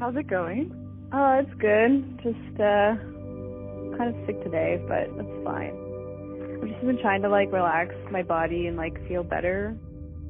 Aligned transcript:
How's 0.00 0.16
it 0.16 0.28
going? 0.28 0.72
Oh, 1.12 1.40
it's 1.42 1.60
good. 1.60 2.18
Just 2.22 2.60
uh 2.60 2.96
kind 3.98 4.14
of 4.14 4.26
sick 4.26 4.42
today, 4.42 4.82
but 4.88 5.14
that's 5.14 5.44
fine. 5.44 5.76
I've 6.62 6.68
just 6.68 6.80
been 6.86 6.98
trying 7.02 7.20
to 7.22 7.28
like 7.28 7.52
relax 7.52 7.94
my 8.10 8.22
body 8.22 8.66
and 8.66 8.76
like 8.78 8.96
feel 9.08 9.22
better. 9.22 9.76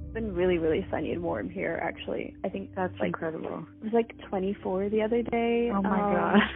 It's 0.05 0.15
been 0.15 0.35
really, 0.35 0.59
really 0.59 0.85
sunny 0.91 1.13
and 1.13 1.23
warm 1.23 1.49
here 1.49 1.81
actually. 1.83 2.35
I 2.45 2.49
think 2.49 2.71
That's 2.75 2.93
like 2.99 3.09
incredible. 3.09 3.65
it 3.81 3.85
was 3.85 3.93
like 3.93 4.13
24 4.29 4.89
the 4.89 5.03
other 5.03 5.23
day. 5.23 5.71
Oh 5.73 5.83
my 5.83 6.01
Um, 6.01 6.15
god. 6.15 6.41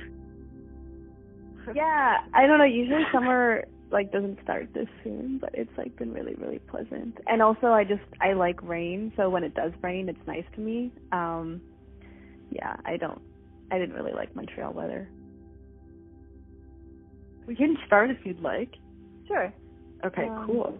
Yeah, 1.75 2.19
I 2.35 2.47
don't 2.47 2.59
know. 2.59 2.65
Usually 2.65 3.05
summer 3.11 3.65
like 3.91 4.13
doesn't 4.13 4.39
start 4.43 4.69
this 4.75 4.89
soon, 5.03 5.39
but 5.41 5.51
it's 5.55 5.71
like 5.79 5.97
been 5.97 6.13
really, 6.13 6.35
really 6.35 6.59
pleasant. 6.59 7.17
And 7.27 7.41
also, 7.41 7.69
I 7.69 7.85
just 7.85 8.03
I 8.21 8.35
like 8.35 8.63
rain, 8.63 9.13
so 9.17 9.31
when 9.31 9.45
it 9.45 9.55
does 9.55 9.73
rain, 9.83 10.11
it's 10.11 10.27
nice 10.27 10.45
to 10.57 10.61
me. 10.61 10.93
Um, 11.13 11.63
yeah, 12.51 12.77
I 12.85 12.97
don't. 12.97 13.21
I 13.71 13.79
didn't 13.79 13.95
really 13.95 14.13
like 14.13 14.35
Montreal 14.37 14.73
weather. 14.73 15.09
We 17.47 17.55
can 17.55 17.77
start 17.87 18.11
if 18.11 18.19
you'd 18.25 18.41
like. 18.41 18.71
Sure. 19.29 19.53
Okay, 20.05 20.25
Um, 20.25 20.47
cool. 20.47 20.79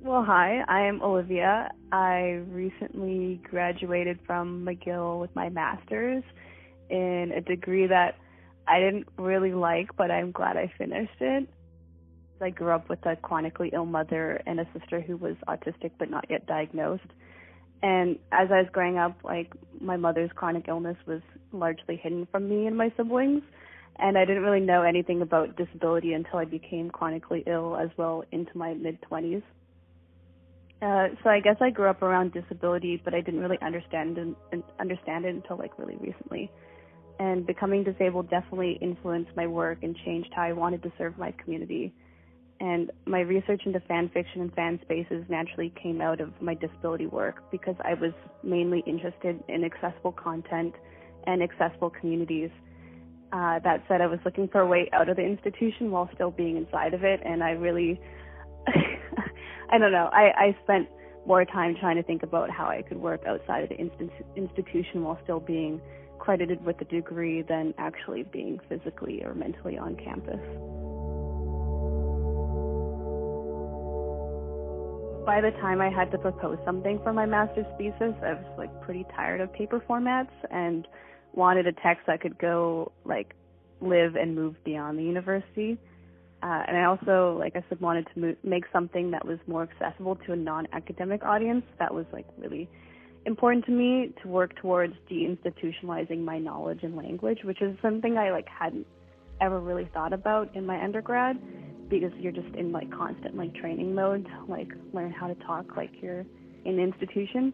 Well, 0.00 0.22
hi, 0.24 0.62
I'm 0.68 1.02
Olivia. 1.02 1.70
I 1.90 2.42
recently 2.48 3.40
graduated 3.50 4.18
from 4.26 4.64
McGill 4.64 5.20
with 5.20 5.34
my 5.34 5.48
master's 5.48 6.22
in 6.90 7.32
a 7.34 7.40
degree 7.40 7.86
that 7.86 8.14
I 8.68 8.78
didn't 8.78 9.08
really 9.18 9.52
like, 9.52 9.88
but 9.96 10.10
I'm 10.10 10.32
glad 10.32 10.56
I 10.56 10.72
finished 10.78 11.20
it. 11.20 11.48
I 12.40 12.50
grew 12.50 12.70
up 12.70 12.88
with 12.88 13.04
a 13.06 13.16
chronically 13.16 13.70
ill 13.72 13.86
mother 13.86 14.42
and 14.46 14.60
a 14.60 14.66
sister 14.78 15.00
who 15.00 15.16
was 15.16 15.36
autistic 15.48 15.92
but 15.98 16.10
not 16.10 16.26
yet 16.28 16.46
diagnosed. 16.46 17.10
And 17.82 18.18
as 18.32 18.48
I 18.50 18.62
was 18.62 18.68
growing 18.72 18.98
up, 18.98 19.16
like 19.22 19.52
my 19.80 19.96
mother's 19.96 20.30
chronic 20.34 20.66
illness 20.68 20.96
was 21.06 21.20
largely 21.52 21.96
hidden 21.96 22.26
from 22.30 22.48
me 22.48 22.66
and 22.66 22.76
my 22.76 22.92
siblings, 22.96 23.42
and 23.98 24.18
I 24.18 24.24
didn't 24.24 24.42
really 24.42 24.60
know 24.60 24.82
anything 24.82 25.22
about 25.22 25.56
disability 25.56 26.12
until 26.12 26.38
I 26.38 26.44
became 26.44 26.90
chronically 26.90 27.42
ill 27.46 27.76
as 27.76 27.88
well 27.96 28.24
into 28.32 28.56
my 28.56 28.74
mid 28.74 28.98
20s. 29.10 29.42
Uh, 30.82 31.08
so 31.22 31.30
I 31.30 31.40
guess 31.40 31.56
I 31.60 31.70
grew 31.70 31.88
up 31.88 32.02
around 32.02 32.32
disability, 32.32 33.00
but 33.02 33.14
I 33.14 33.22
didn't 33.22 33.40
really 33.40 33.58
understand 33.62 34.18
and, 34.18 34.36
and 34.52 34.62
understand 34.78 35.24
it 35.24 35.34
until 35.34 35.56
like 35.56 35.78
really 35.78 35.96
recently. 35.96 36.50
And 37.18 37.46
becoming 37.46 37.82
disabled 37.82 38.28
definitely 38.28 38.78
influenced 38.82 39.30
my 39.36 39.46
work 39.46 39.78
and 39.82 39.96
changed 40.04 40.28
how 40.34 40.42
I 40.42 40.52
wanted 40.52 40.82
to 40.82 40.92
serve 40.98 41.16
my 41.16 41.32
community. 41.42 41.94
And 42.60 42.90
my 43.06 43.20
research 43.20 43.62
into 43.66 43.80
fan 43.80 44.10
fiction 44.14 44.40
and 44.40 44.52
fan 44.54 44.80
spaces 44.82 45.24
naturally 45.28 45.72
came 45.80 46.00
out 46.00 46.20
of 46.20 46.30
my 46.40 46.54
disability 46.54 47.06
work 47.06 47.50
because 47.50 47.74
I 47.84 47.94
was 47.94 48.12
mainly 48.42 48.82
interested 48.86 49.42
in 49.48 49.64
accessible 49.64 50.12
content 50.12 50.74
and 51.26 51.42
accessible 51.42 51.90
communities. 51.90 52.50
Uh, 53.32 53.58
that 53.58 53.84
said, 53.88 54.00
I 54.00 54.06
was 54.06 54.20
looking 54.24 54.48
for 54.48 54.60
a 54.60 54.66
way 54.66 54.88
out 54.92 55.08
of 55.08 55.16
the 55.16 55.22
institution 55.22 55.90
while 55.90 56.08
still 56.14 56.30
being 56.30 56.56
inside 56.56 56.94
of 56.94 57.04
it, 57.04 57.20
and 57.24 57.42
I 57.42 57.50
really 57.50 58.00
I 59.70 59.78
don't 59.78 59.92
know. 59.92 60.08
I, 60.12 60.30
I 60.36 60.56
spent 60.62 60.88
more 61.26 61.44
time 61.44 61.76
trying 61.78 61.96
to 61.96 62.02
think 62.02 62.22
about 62.22 62.50
how 62.50 62.66
I 62.66 62.82
could 62.82 62.98
work 62.98 63.22
outside 63.26 63.64
of 63.64 63.68
the 63.70 63.76
insti- 63.76 64.36
institution 64.36 65.02
while 65.02 65.18
still 65.24 65.40
being 65.40 65.80
credited 66.18 66.64
with 66.64 66.80
a 66.80 66.84
degree 66.84 67.42
than 67.42 67.74
actually 67.78 68.22
being 68.22 68.60
physically 68.68 69.22
or 69.24 69.34
mentally 69.34 69.76
on 69.76 69.96
campus. 69.96 70.40
By 75.26 75.40
the 75.40 75.50
time 75.60 75.80
I 75.80 75.90
had 75.90 76.12
to 76.12 76.18
propose 76.18 76.56
something 76.64 77.00
for 77.02 77.12
my 77.12 77.26
master's 77.26 77.66
thesis, 77.76 78.14
I 78.22 78.34
was 78.34 78.44
like 78.56 78.70
pretty 78.82 79.04
tired 79.16 79.40
of 79.40 79.52
paper 79.52 79.82
formats 79.90 80.30
and 80.52 80.86
wanted 81.34 81.66
a 81.66 81.72
text 81.72 82.06
that 82.06 82.20
could 82.20 82.38
go 82.38 82.92
like 83.04 83.34
live 83.80 84.14
and 84.14 84.36
move 84.36 84.54
beyond 84.64 85.00
the 85.00 85.02
university. 85.02 85.78
Uh, 86.44 86.62
and 86.68 86.76
I 86.76 86.84
also, 86.84 87.36
like 87.40 87.56
I 87.56 87.64
said, 87.68 87.80
wanted 87.80 88.06
to 88.14 88.36
make 88.44 88.66
something 88.72 89.10
that 89.10 89.26
was 89.26 89.40
more 89.48 89.64
accessible 89.64 90.14
to 90.26 90.32
a 90.32 90.36
non-academic 90.36 91.24
audience. 91.24 91.64
That 91.80 91.92
was 91.92 92.06
like 92.12 92.26
really 92.38 92.68
important 93.24 93.64
to 93.64 93.72
me 93.72 94.12
to 94.22 94.28
work 94.28 94.54
towards 94.62 94.94
deinstitutionalizing 95.10 96.20
my 96.20 96.38
knowledge 96.38 96.84
and 96.84 96.94
language, 96.94 97.40
which 97.42 97.60
is 97.60 97.76
something 97.82 98.16
I 98.16 98.30
like 98.30 98.46
hadn't 98.48 98.86
ever 99.40 99.58
really 99.58 99.90
thought 99.92 100.12
about 100.12 100.54
in 100.54 100.64
my 100.64 100.80
undergrad 100.80 101.36
because 101.88 102.12
you're 102.18 102.32
just 102.32 102.54
in 102.56 102.72
like 102.72 102.90
constant 102.90 103.36
like 103.36 103.54
training 103.54 103.94
mode 103.94 104.26
like 104.48 104.68
learn 104.92 105.12
how 105.12 105.26
to 105.26 105.34
talk 105.46 105.76
like 105.76 105.90
you're 106.00 106.24
in 106.64 106.78
an 106.78 106.80
institution. 106.80 107.52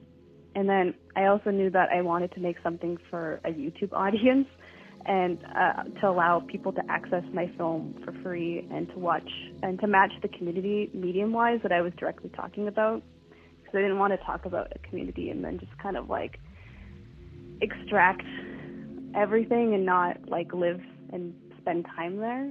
And 0.55 0.69
then 0.69 0.95
I 1.17 1.27
also 1.27 1.51
knew 1.51 1.71
that 1.71 1.89
I 1.91 2.03
wanted 2.03 2.33
to 2.33 2.41
make 2.41 2.57
something 2.63 2.99
for 3.11 3.41
a 3.45 3.51
YouTube 3.51 3.93
audience 3.93 4.47
and 5.05 5.39
uh, 5.57 5.83
to 6.01 6.09
allow 6.09 6.41
people 6.41 6.73
to 6.73 6.83
access 6.89 7.25
my 7.33 7.51
film 7.57 7.95
for 8.05 8.13
free 8.23 8.67
and 8.71 8.89
to 8.91 8.99
watch 8.99 9.29
and 9.63 9.81
to 9.81 9.87
match 9.87 10.13
the 10.23 10.29
community 10.29 10.91
medium 10.95 11.33
wise 11.33 11.59
that 11.63 11.73
I 11.73 11.81
was 11.81 11.93
directly 11.99 12.31
talking 12.37 12.69
about 12.69 13.03
because 13.59 13.79
I 13.79 13.83
didn't 13.83 13.99
want 13.99 14.13
to 14.13 14.25
talk 14.25 14.45
about 14.45 14.73
a 14.75 14.79
community 14.89 15.31
and 15.31 15.45
then 15.45 15.59
just 15.59 15.77
kind 15.79 15.97
of 15.97 16.09
like 16.09 16.39
extract 17.61 18.23
everything 19.15 19.75
and 19.75 19.85
not 19.85 20.29
like 20.29 20.53
live 20.53 20.81
and 21.13 21.35
spend 21.61 21.87
time 21.97 22.19
there. 22.19 22.51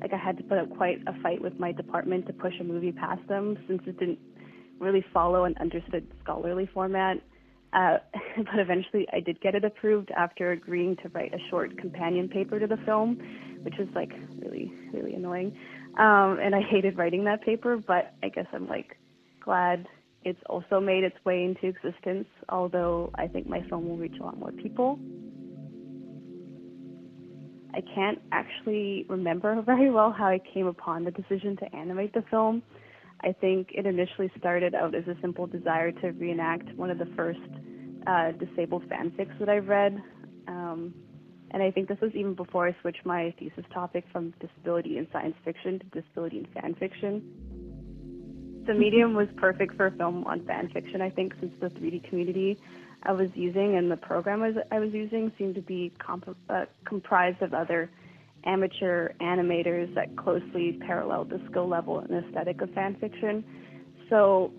Like 0.00 0.12
I 0.12 0.16
had 0.16 0.36
to 0.38 0.44
put 0.44 0.58
up 0.58 0.74
quite 0.76 0.98
a 1.06 1.20
fight 1.22 1.40
with 1.40 1.58
my 1.58 1.72
department 1.72 2.26
to 2.26 2.32
push 2.32 2.54
a 2.60 2.64
movie 2.64 2.92
past 2.92 3.26
them 3.28 3.56
since 3.66 3.82
it 3.86 3.98
didn't 3.98 4.18
really 4.78 5.04
follow 5.12 5.44
an 5.44 5.54
understood 5.60 6.06
scholarly 6.22 6.68
format. 6.72 7.18
Uh, 7.72 7.98
but 8.36 8.58
eventually 8.58 9.06
I 9.12 9.20
did 9.20 9.40
get 9.40 9.54
it 9.54 9.64
approved 9.64 10.10
after 10.16 10.52
agreeing 10.52 10.96
to 11.02 11.08
write 11.10 11.34
a 11.34 11.38
short 11.50 11.76
companion 11.78 12.28
paper 12.28 12.58
to 12.58 12.66
the 12.66 12.78
film, 12.84 13.18
which 13.62 13.74
was 13.78 13.88
like 13.94 14.12
really, 14.40 14.72
really 14.92 15.14
annoying. 15.14 15.56
Um, 15.98 16.38
and 16.40 16.54
I 16.54 16.60
hated 16.60 16.96
writing 16.96 17.24
that 17.24 17.42
paper, 17.42 17.76
but 17.76 18.14
I 18.22 18.28
guess 18.28 18.46
I'm 18.52 18.68
like 18.68 18.96
glad 19.44 19.86
it's 20.24 20.40
also 20.46 20.80
made 20.80 21.04
its 21.04 21.16
way 21.24 21.44
into 21.44 21.66
existence, 21.66 22.26
although 22.48 23.10
I 23.14 23.26
think 23.26 23.48
my 23.48 23.62
film 23.68 23.88
will 23.88 23.96
reach 23.96 24.16
a 24.20 24.24
lot 24.24 24.38
more 24.38 24.52
people. 24.52 24.98
I 27.74 27.82
can't 27.94 28.20
actually 28.32 29.06
remember 29.08 29.60
very 29.66 29.90
well 29.90 30.12
how 30.12 30.26
I 30.26 30.40
came 30.52 30.66
upon 30.66 31.04
the 31.04 31.10
decision 31.10 31.56
to 31.58 31.76
animate 31.76 32.12
the 32.14 32.24
film. 32.30 32.62
I 33.22 33.32
think 33.32 33.68
it 33.72 33.84
initially 33.84 34.30
started 34.38 34.74
out 34.74 34.94
as 34.94 35.06
a 35.08 35.16
simple 35.20 35.46
desire 35.46 35.90
to 35.90 36.08
reenact 36.12 36.72
one 36.76 36.90
of 36.90 36.98
the 36.98 37.08
first 37.16 37.40
uh, 38.06 38.30
disabled 38.32 38.84
fanfics 38.88 39.36
that 39.40 39.48
I 39.48 39.58
read. 39.58 40.00
Um, 40.46 40.94
and 41.50 41.62
I 41.62 41.70
think 41.70 41.88
this 41.88 41.98
was 42.00 42.12
even 42.14 42.34
before 42.34 42.68
I 42.68 42.76
switched 42.80 43.04
my 43.04 43.34
thesis 43.38 43.64
topic 43.72 44.04
from 44.12 44.34
disability 44.40 44.98
in 44.98 45.08
science 45.12 45.34
fiction 45.44 45.80
to 45.80 46.00
disability 46.00 46.38
in 46.38 46.46
fan 46.60 46.74
fiction. 46.74 47.47
The 48.68 48.74
medium 48.74 49.14
was 49.14 49.28
perfect 49.38 49.76
for 49.76 49.90
film 49.92 50.24
on 50.24 50.44
fan 50.44 50.68
fiction, 50.68 51.00
I 51.00 51.08
think, 51.08 51.32
since 51.40 51.54
the 51.58 51.68
3D 51.68 52.06
community 52.06 52.58
I 53.02 53.12
was 53.12 53.30
using 53.34 53.76
and 53.76 53.90
the 53.90 53.96
program 53.96 54.42
I 54.42 54.48
was, 54.48 54.56
I 54.70 54.78
was 54.78 54.92
using 54.92 55.32
seemed 55.38 55.54
to 55.54 55.62
be 55.62 55.90
comp- 55.98 56.36
uh, 56.50 56.66
comprised 56.84 57.40
of 57.40 57.54
other 57.54 57.90
amateur 58.44 59.14
animators 59.22 59.94
that 59.94 60.14
closely 60.18 60.78
paralleled 60.86 61.30
the 61.30 61.40
skill 61.50 61.66
level 61.66 62.00
and 62.00 62.22
aesthetic 62.22 62.60
of 62.60 62.70
fan 62.74 62.94
fiction. 63.00 63.42
So, 64.10 64.52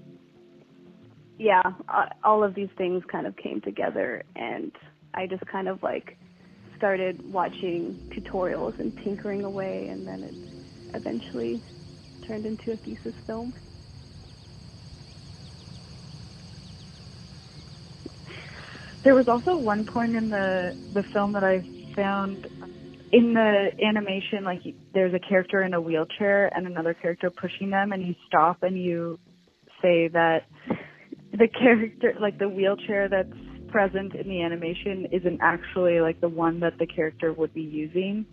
yeah, 1.38 1.62
uh, 1.88 2.06
all 2.24 2.44
of 2.44 2.56
these 2.56 2.70
things 2.80 3.04
kind 3.12 3.28
of 3.28 3.38
came 3.38 3.62
together, 3.62 4.24
and 4.36 4.72
I 5.14 5.28
just 5.28 5.46
kind 5.46 5.68
of 5.68 5.84
like 5.84 6.18
started 6.78 7.32
watching 7.32 8.12
tutorials 8.18 8.80
and 8.80 8.92
tinkering 9.04 9.44
away, 9.44 9.88
and 9.92 10.08
then 10.08 10.24
it 10.24 10.96
eventually 10.96 11.62
turned 12.28 12.48
into 12.48 12.72
a 12.72 12.78
thesis 12.78 13.14
film. 13.28 13.54
There 19.04 19.16
was 19.16 19.26
also 19.28 19.58
one 19.58 19.86
point 19.86 20.16
in 20.16 20.30
the 20.30 20.76
the 20.94 21.04
film 21.14 21.34
that 21.34 21.44
I 21.44 21.66
found 21.96 22.48
in 23.12 23.34
the 23.34 23.70
animation, 23.84 24.44
like 24.44 24.62
there's 24.94 25.14
a 25.14 25.20
character 25.20 25.64
in 25.64 25.74
a 25.74 25.82
wheelchair 25.82 26.48
and 26.56 26.68
another 26.68 26.94
character 26.94 27.30
pushing 27.30 27.70
them, 27.70 27.92
and 27.92 28.06
you 28.06 28.14
stop 28.28 28.62
and 28.62 28.82
you 28.82 29.18
say 29.82 30.10
that 30.10 30.44
the 31.32 31.48
character, 31.48 32.14
like 32.20 32.38
the 32.38 32.50
wheelchair 32.50 33.10
that's 33.10 33.30
present 33.70 34.14
in 34.16 34.28
the 34.28 34.42
animation, 34.42 35.08
isn't 35.12 35.40
actually 35.42 36.02
like 36.02 36.20
the 36.22 36.30
one 36.30 36.60
that 36.60 36.74
the 36.78 36.86
character 36.86 37.34
would 37.34 37.54
be 37.54 37.62
using. 37.62 38.26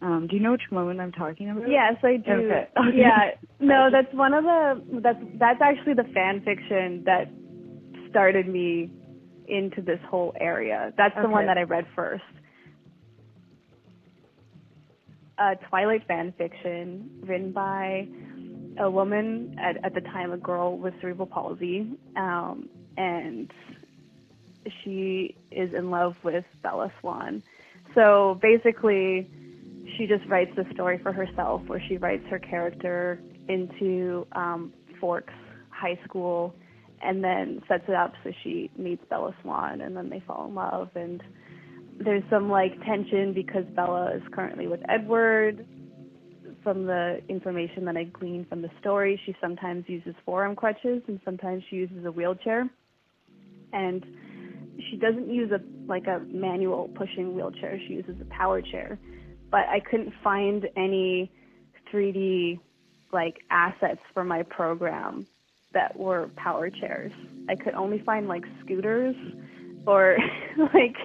Um, 0.00 0.26
do 0.28 0.36
you 0.36 0.42
know 0.42 0.52
which 0.52 0.70
moment 0.70 1.00
I'm 1.00 1.12
talking 1.12 1.50
about? 1.50 1.68
Yes, 1.68 1.96
I 2.02 2.16
do. 2.16 2.32
Okay. 2.32 2.68
Okay. 2.76 2.96
Yeah, 2.96 3.30
no, 3.60 3.88
that's 3.90 4.12
one 4.14 4.34
of 4.34 4.44
the 4.44 5.00
that's 5.00 5.18
that's 5.38 5.60
actually 5.62 5.94
the 5.94 6.08
fan 6.14 6.42
fiction 6.44 7.02
that 7.06 7.30
started 8.10 8.46
me 8.46 8.90
into 9.48 9.82
this 9.82 10.00
whole 10.08 10.34
area. 10.40 10.92
That's 10.96 11.14
the 11.20 11.28
one 11.28 11.46
that 11.46 11.58
I 11.58 11.62
read 11.62 11.86
first. 11.94 12.22
A 15.38 15.56
Twilight 15.68 16.06
fan 16.06 16.32
fiction 16.38 17.10
written 17.22 17.52
by 17.52 18.06
a 18.78 18.90
woman 18.90 19.56
at 19.58 19.84
at 19.84 19.94
the 19.94 20.00
time 20.00 20.32
a 20.32 20.36
girl 20.36 20.76
with 20.76 20.94
cerebral 21.00 21.26
palsy 21.26 21.92
um 22.16 22.68
and 22.96 23.52
she 24.82 25.36
is 25.50 25.72
in 25.74 25.90
love 25.90 26.16
with 26.22 26.44
Bella 26.62 26.90
Swan. 27.00 27.42
So 27.94 28.38
basically 28.40 29.30
she 29.96 30.06
just 30.06 30.24
writes 30.26 30.50
the 30.56 30.64
story 30.72 30.98
for 30.98 31.12
herself 31.12 31.62
where 31.66 31.82
she 31.86 31.98
writes 31.98 32.24
her 32.30 32.38
character 32.38 33.20
into 33.48 34.26
um 34.32 34.72
Forks 35.00 35.34
High 35.70 35.98
School 36.04 36.54
and 37.04 37.22
then 37.22 37.62
sets 37.68 37.84
it 37.88 37.94
up 37.94 38.14
so 38.22 38.32
she 38.42 38.70
meets 38.76 39.02
Bella 39.08 39.34
Swan 39.42 39.80
and 39.80 39.96
then 39.96 40.08
they 40.08 40.22
fall 40.26 40.46
in 40.46 40.54
love 40.54 40.90
and 40.94 41.22
there's 42.00 42.24
some 42.30 42.50
like 42.50 42.72
tension 42.84 43.32
because 43.32 43.64
Bella 43.76 44.12
is 44.16 44.22
currently 44.32 44.66
with 44.66 44.80
Edward. 44.88 45.66
From 46.62 46.86
the 46.86 47.20
information 47.28 47.84
that 47.84 47.96
I 47.96 48.04
gleaned 48.04 48.48
from 48.48 48.62
the 48.62 48.70
story, 48.80 49.20
she 49.26 49.36
sometimes 49.40 49.84
uses 49.86 50.14
forearm 50.24 50.56
crutches 50.56 51.02
and 51.06 51.20
sometimes 51.24 51.62
she 51.68 51.76
uses 51.76 52.04
a 52.06 52.10
wheelchair. 52.10 52.68
And 53.72 54.04
she 54.90 54.96
doesn't 54.96 55.28
use 55.28 55.52
a 55.52 55.60
like 55.86 56.06
a 56.06 56.20
manual 56.26 56.88
pushing 56.94 57.34
wheelchair. 57.34 57.78
She 57.86 57.94
uses 57.94 58.16
a 58.20 58.24
power 58.34 58.62
chair. 58.62 58.98
But 59.50 59.68
I 59.68 59.80
couldn't 59.80 60.14
find 60.22 60.66
any 60.76 61.30
3D 61.92 62.58
like 63.12 63.36
assets 63.50 64.00
for 64.14 64.24
my 64.24 64.42
program 64.42 65.26
that 65.74 65.98
were 65.98 66.30
power 66.36 66.70
chairs. 66.70 67.12
I 67.48 67.56
could 67.56 67.74
only 67.74 68.02
find 68.04 68.28
like 68.28 68.44
scooters 68.64 69.14
or 69.86 70.16
like 70.58 70.96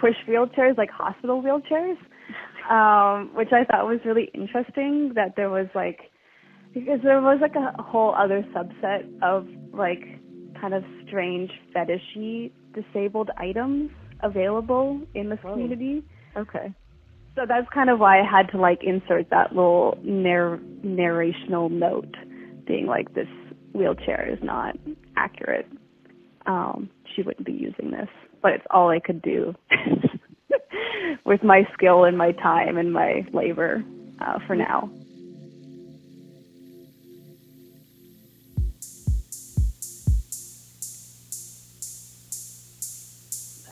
push 0.00 0.14
wheelchairs, 0.28 0.76
like 0.76 0.90
hospital 0.90 1.42
wheelchairs, 1.42 1.96
um, 2.70 3.34
which 3.34 3.48
I 3.52 3.64
thought 3.64 3.86
was 3.86 4.00
really 4.04 4.30
interesting. 4.34 5.12
That 5.14 5.34
there 5.36 5.50
was 5.50 5.66
like 5.74 6.00
because 6.74 7.00
there 7.02 7.20
was 7.20 7.38
like 7.40 7.54
a 7.54 7.82
whole 7.82 8.14
other 8.14 8.44
subset 8.54 9.08
of 9.22 9.46
like 9.72 10.02
kind 10.60 10.74
of 10.74 10.84
strange 11.06 11.50
fetishy 11.74 12.52
disabled 12.74 13.30
items 13.36 13.90
available 14.22 15.00
in 15.14 15.28
this 15.28 15.38
Whoa. 15.42 15.52
community. 15.52 16.02
Okay. 16.36 16.74
So 17.34 17.42
that's 17.48 17.66
kind 17.72 17.88
of 17.90 17.98
why 17.98 18.20
I 18.20 18.24
had 18.30 18.50
to 18.52 18.58
like 18.58 18.80
insert 18.82 19.30
that 19.30 19.52
little 19.52 19.98
narr- 20.02 20.60
narrational 20.84 21.70
note, 21.70 22.14
being 22.66 22.86
like 22.86 23.14
this 23.14 23.28
wheelchair 23.72 24.28
is 24.28 24.42
not 24.42 24.76
accurate. 25.16 25.66
Um, 26.46 26.90
she 27.14 27.22
wouldn't 27.22 27.46
be 27.46 27.52
using 27.52 27.90
this, 27.90 28.08
but 28.40 28.52
it's 28.52 28.66
all 28.70 28.90
I 28.90 29.00
could 29.00 29.22
do 29.22 29.54
with 31.24 31.42
my 31.42 31.66
skill 31.74 32.04
and 32.04 32.16
my 32.16 32.32
time 32.32 32.76
and 32.76 32.92
my 32.92 33.26
labor 33.32 33.82
uh, 34.20 34.38
for 34.46 34.56
now. 34.56 34.90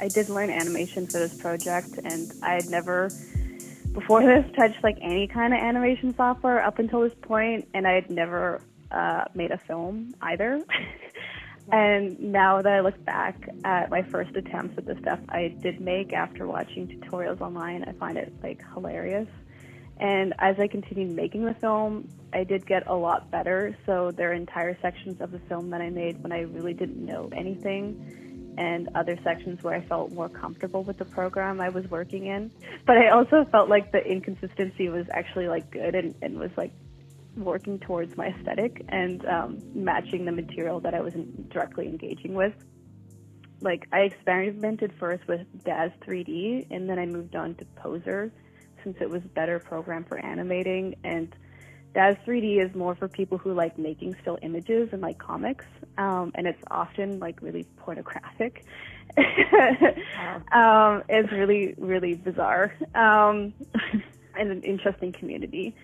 I 0.01 0.09
did 0.09 0.31
learn 0.31 0.49
animation 0.49 1.07
for 1.07 1.19
this 1.19 1.35
project, 1.35 1.99
and 2.03 2.33
I 2.43 2.55
had 2.55 2.71
never 2.71 3.11
before 3.93 4.23
this 4.23 4.45
touched 4.57 4.83
like 4.83 4.97
any 5.03 5.27
kind 5.27 5.53
of 5.53 5.61
animation 5.61 6.15
software 6.17 6.65
up 6.65 6.79
until 6.79 7.03
this 7.03 7.13
point, 7.21 7.69
and 7.75 7.87
I 7.87 7.93
had 7.93 8.11
never 8.11 8.63
uh, 8.91 9.25
made 9.35 9.51
a 9.51 9.59
film 9.59 10.15
either. 10.21 10.63
and 11.73 12.19
now 12.21 12.63
that 12.63 12.73
I 12.73 12.81
look 12.81 13.03
back 13.05 13.49
at 13.65 13.91
my 13.91 14.03
first 14.03 14.35
attempts 14.37 14.79
at 14.79 14.87
the 14.87 14.97
stuff 15.01 15.21
I 15.29 15.55
did 15.61 15.81
make 15.81 16.13
after 16.13 16.47
watching 16.47 16.89
tutorials 16.89 17.41
online, 17.41 17.85
I 17.85 17.93
find 17.93 18.17
it 18.19 18.33
like 18.43 18.63
hilarious. 18.75 19.29
And 19.99 20.33
as 20.39 20.59
I 20.59 20.67
continued 20.67 21.15
making 21.15 21.45
the 21.45 21.55
film, 21.55 22.09
I 22.33 22.45
did 22.45 22.67
get 22.67 22.87
a 22.87 22.95
lot 22.95 23.31
better. 23.31 23.77
So 23.85 24.11
there 24.11 24.31
are 24.31 24.35
entire 24.35 24.77
sections 24.81 25.21
of 25.21 25.31
the 25.31 25.41
film 25.41 25.71
that 25.71 25.83
I 25.83 25.91
made 25.91 26.23
when 26.23 26.33
I 26.33 26.41
really 26.41 26.73
didn't 26.73 27.05
know 27.05 27.29
anything 27.33 28.55
and 28.57 28.89
other 28.95 29.19
sections 29.23 29.63
where 29.63 29.75
I 29.75 29.81
felt 29.81 30.13
more 30.13 30.29
comfortable 30.29 30.83
with 30.83 30.99
the 30.99 31.05
program 31.05 31.61
I 31.61 31.69
was 31.69 31.89
working 31.89 32.27
in. 32.27 32.51
But 32.87 32.97
I 32.99 33.09
also 33.09 33.45
felt 33.51 33.69
like 33.69 33.93
the 33.93 34.05
inconsistency 34.05 34.89
was 34.89 35.07
actually 35.11 35.49
like 35.49 35.71
good 35.71 35.95
and, 35.95 36.15
and 36.23 36.39
was 36.39 36.51
like 36.57 36.73
working 37.37 37.79
towards 37.79 38.17
my 38.17 38.29
aesthetic 38.29 38.85
and 38.89 39.27
um, 39.27 39.59
matching 39.75 40.25
the 40.25 40.33
material 40.33 40.81
that 40.81 40.95
I 40.95 41.01
was 41.01 41.15
directly 41.49 41.87
engaging 41.87 42.35
with. 42.35 42.55
Like 43.61 43.87
I 43.93 44.01
experimented 44.01 44.93
first 44.99 45.27
with 45.29 45.47
Daz 45.65 45.91
3D 46.07 46.67
and 46.71 46.89
then 46.89 46.99
I 46.99 47.07
moved 47.07 47.37
on 47.37 47.55
to 47.57 47.65
Poser 47.77 48.33
since 48.83 48.97
it 49.01 49.11
was 49.11 49.23
a 49.25 49.29
better 49.29 49.59
program 49.59 50.05
for 50.05 50.19
animating 50.19 50.97
and 51.05 51.35
Daz 51.95 52.17
3D 52.27 52.65
is 52.65 52.75
more 52.75 52.95
for 52.95 53.09
people 53.09 53.37
who 53.37 53.53
like 53.53 53.77
making 53.77 54.15
still 54.23 54.39
images 54.43 54.91
and 54.93 55.03
like 55.03 55.19
comics, 55.19 55.65
um, 55.99 56.31
and 56.37 56.47
it's 56.47 56.63
often 56.71 57.19
like 57.19 57.43
really 57.43 57.65
pornographic. 57.79 58.65
um, 60.53 61.03
it's 61.09 61.33
really, 61.33 61.75
really 61.79 62.15
bizarre 62.15 62.73
um, 62.95 63.53
and 64.39 64.51
an 64.51 64.63
interesting 64.63 65.13
community. 65.13 65.75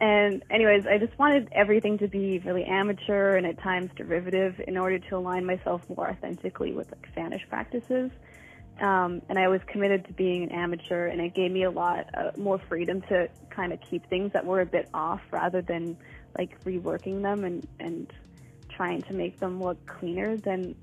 And 0.00 0.44
anyways, 0.48 0.86
I 0.86 0.98
just 0.98 1.18
wanted 1.18 1.48
everything 1.52 1.98
to 1.98 2.08
be 2.08 2.38
really 2.38 2.64
amateur 2.64 3.36
and 3.36 3.46
at 3.46 3.58
times 3.58 3.90
derivative 3.96 4.60
in 4.66 4.76
order 4.76 4.98
to 4.98 5.16
align 5.16 5.44
myself 5.44 5.82
more 5.88 6.08
authentically 6.08 6.72
with 6.72 6.90
like 6.92 7.12
fannish 7.14 7.42
practices. 7.48 8.10
Um, 8.80 9.22
and 9.28 9.38
I 9.38 9.48
was 9.48 9.60
committed 9.66 10.06
to 10.06 10.12
being 10.12 10.44
an 10.44 10.52
amateur, 10.52 11.06
and 11.06 11.20
it 11.20 11.34
gave 11.34 11.50
me 11.50 11.64
a 11.64 11.70
lot 11.70 12.06
uh, 12.16 12.30
more 12.36 12.60
freedom 12.68 13.00
to 13.02 13.28
kind 13.50 13.72
of 13.72 13.80
keep 13.80 14.08
things 14.08 14.32
that 14.34 14.44
were 14.44 14.60
a 14.60 14.66
bit 14.66 14.88
off, 14.94 15.20
rather 15.32 15.62
than 15.62 15.96
like 16.38 16.62
reworking 16.62 17.22
them 17.22 17.44
and 17.44 17.66
and 17.80 18.12
trying 18.68 19.02
to 19.02 19.12
make 19.12 19.40
them 19.40 19.60
look 19.60 19.84
cleaner 19.86 20.36
than 20.36 20.76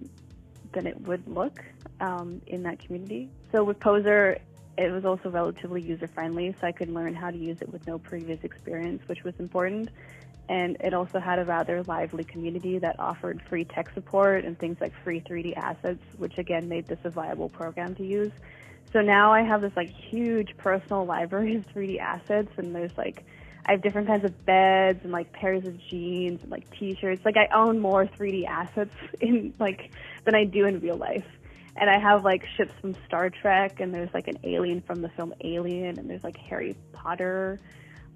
than 0.74 0.86
it 0.86 1.00
would 1.08 1.26
look 1.26 1.64
um, 2.02 2.42
in 2.48 2.64
that 2.64 2.80
community. 2.80 3.30
So 3.54 3.64
with 3.64 3.80
Poser, 3.80 4.40
it 4.78 4.92
was 4.92 5.06
also 5.06 5.30
relatively 5.30 5.82
user 5.82 6.08
friendly, 6.08 6.56
so 6.60 6.68
I 6.68 6.72
could 6.72 6.90
learn 6.90 7.16
how 7.16 7.32
to 7.32 7.38
use 7.38 7.58
it 7.62 7.72
with 7.72 7.86
no 7.88 8.00
previous 8.00 8.44
experience, 8.44 9.02
which 9.08 9.24
was 9.24 9.34
important 9.40 9.90
and 10.48 10.78
it 10.80 10.94
also 10.94 11.20
had 11.20 11.40
a 11.40 11.46
rather 11.46 11.84
lively 11.84 12.24
community 12.24 12.78
that 12.80 13.00
offered 13.00 13.42
free 13.50 13.66
tech 13.66 13.92
support 13.94 14.46
and 14.46 14.58
things 14.58 14.78
like 14.80 14.94
free 15.04 15.20
3D 15.20 15.58
assets, 15.58 16.04
which 16.18 16.38
again 16.38 16.70
made 16.70 16.88
this 16.88 17.00
a 17.04 17.10
viable 17.10 17.50
program 17.50 17.96
to 17.96 18.06
use. 18.06 18.32
So 18.94 19.02
now 19.02 19.34
I 19.34 19.42
have 19.42 19.62
this 19.62 19.76
like 19.76 19.90
huge 19.90 20.56
personal 20.58 21.06
library 21.16 21.56
of 21.56 21.68
3D 21.74 22.00
assets, 22.00 22.52
and 22.58 22.76
there's 22.76 22.96
like 22.98 23.26
I 23.66 23.72
have 23.72 23.82
different 23.82 24.08
kinds 24.08 24.24
of 24.24 24.46
beds 24.46 25.00
and 25.04 25.12
like 25.12 25.34
pairs 25.34 25.66
of 25.66 25.80
jeans 25.90 26.42
and 26.44 26.52
like 26.52 26.70
t-shirts. 26.78 27.26
Like 27.26 27.38
I 27.38 27.48
own 27.54 27.80
more 27.80 28.06
3D 28.06 28.46
assets 28.46 28.94
in 29.22 29.54
like 29.60 29.92
than 30.26 30.36
I 30.36 30.44
do 30.44 30.66
in 30.66 30.80
real 30.80 30.98
life. 30.98 31.26
And 31.78 31.90
I 31.90 32.00
have 32.00 32.24
like 32.24 32.46
ships 32.56 32.74
from 32.80 32.96
Star 33.06 33.30
Trek, 33.30 33.80
and 33.80 33.94
there's 33.94 34.14
like 34.14 34.28
an 34.28 34.38
alien 34.44 34.82
from 34.82 35.02
the 35.02 35.10
film 35.10 35.34
Alien, 35.44 36.00
and 36.00 36.10
there's 36.10 36.24
like 36.24 36.38
Harry 36.38 36.76
Potter 36.94 37.60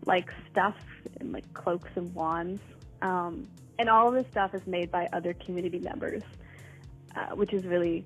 like 0.05 0.29
stuff 0.51 0.75
and 1.19 1.31
like 1.31 1.53
cloaks 1.53 1.89
and 1.95 2.13
wands. 2.13 2.61
Um, 3.01 3.47
and 3.77 3.89
all 3.89 4.09
of 4.09 4.13
this 4.13 4.27
stuff 4.31 4.53
is 4.53 4.65
made 4.67 4.91
by 4.91 5.07
other 5.13 5.33
community 5.33 5.79
members, 5.79 6.23
uh, 7.15 7.35
which 7.35 7.53
is 7.53 7.65
really 7.65 8.05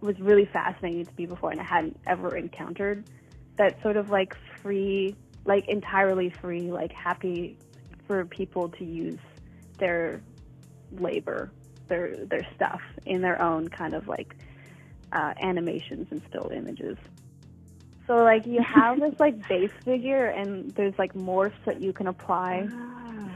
was 0.00 0.18
really 0.20 0.44
fascinating 0.52 1.06
to 1.06 1.12
me 1.16 1.26
before, 1.26 1.50
and 1.50 1.60
I 1.60 1.64
hadn't 1.64 1.98
ever 2.06 2.36
encountered 2.36 3.04
that 3.56 3.80
sort 3.82 3.96
of 3.96 4.10
like 4.10 4.36
free, 4.60 5.16
like 5.44 5.66
entirely 5.68 6.30
free, 6.30 6.70
like 6.70 6.92
happy 6.92 7.56
for 8.06 8.24
people 8.26 8.68
to 8.68 8.84
use 8.84 9.18
their 9.78 10.22
labor, 10.92 11.50
their 11.88 12.16
their 12.26 12.46
stuff 12.54 12.80
in 13.06 13.22
their 13.22 13.40
own 13.40 13.68
kind 13.68 13.94
of 13.94 14.08
like 14.08 14.36
uh, 15.12 15.34
animations 15.40 16.08
and 16.10 16.22
still 16.28 16.50
images. 16.54 16.96
So 18.06 18.16
like 18.16 18.46
you 18.46 18.60
have 18.62 19.00
this 19.00 19.18
like 19.18 19.48
base 19.48 19.70
figure 19.84 20.26
and 20.26 20.70
there's 20.74 20.98
like 20.98 21.14
morphs 21.14 21.52
that 21.64 21.80
you 21.80 21.92
can 21.92 22.06
apply. 22.06 22.68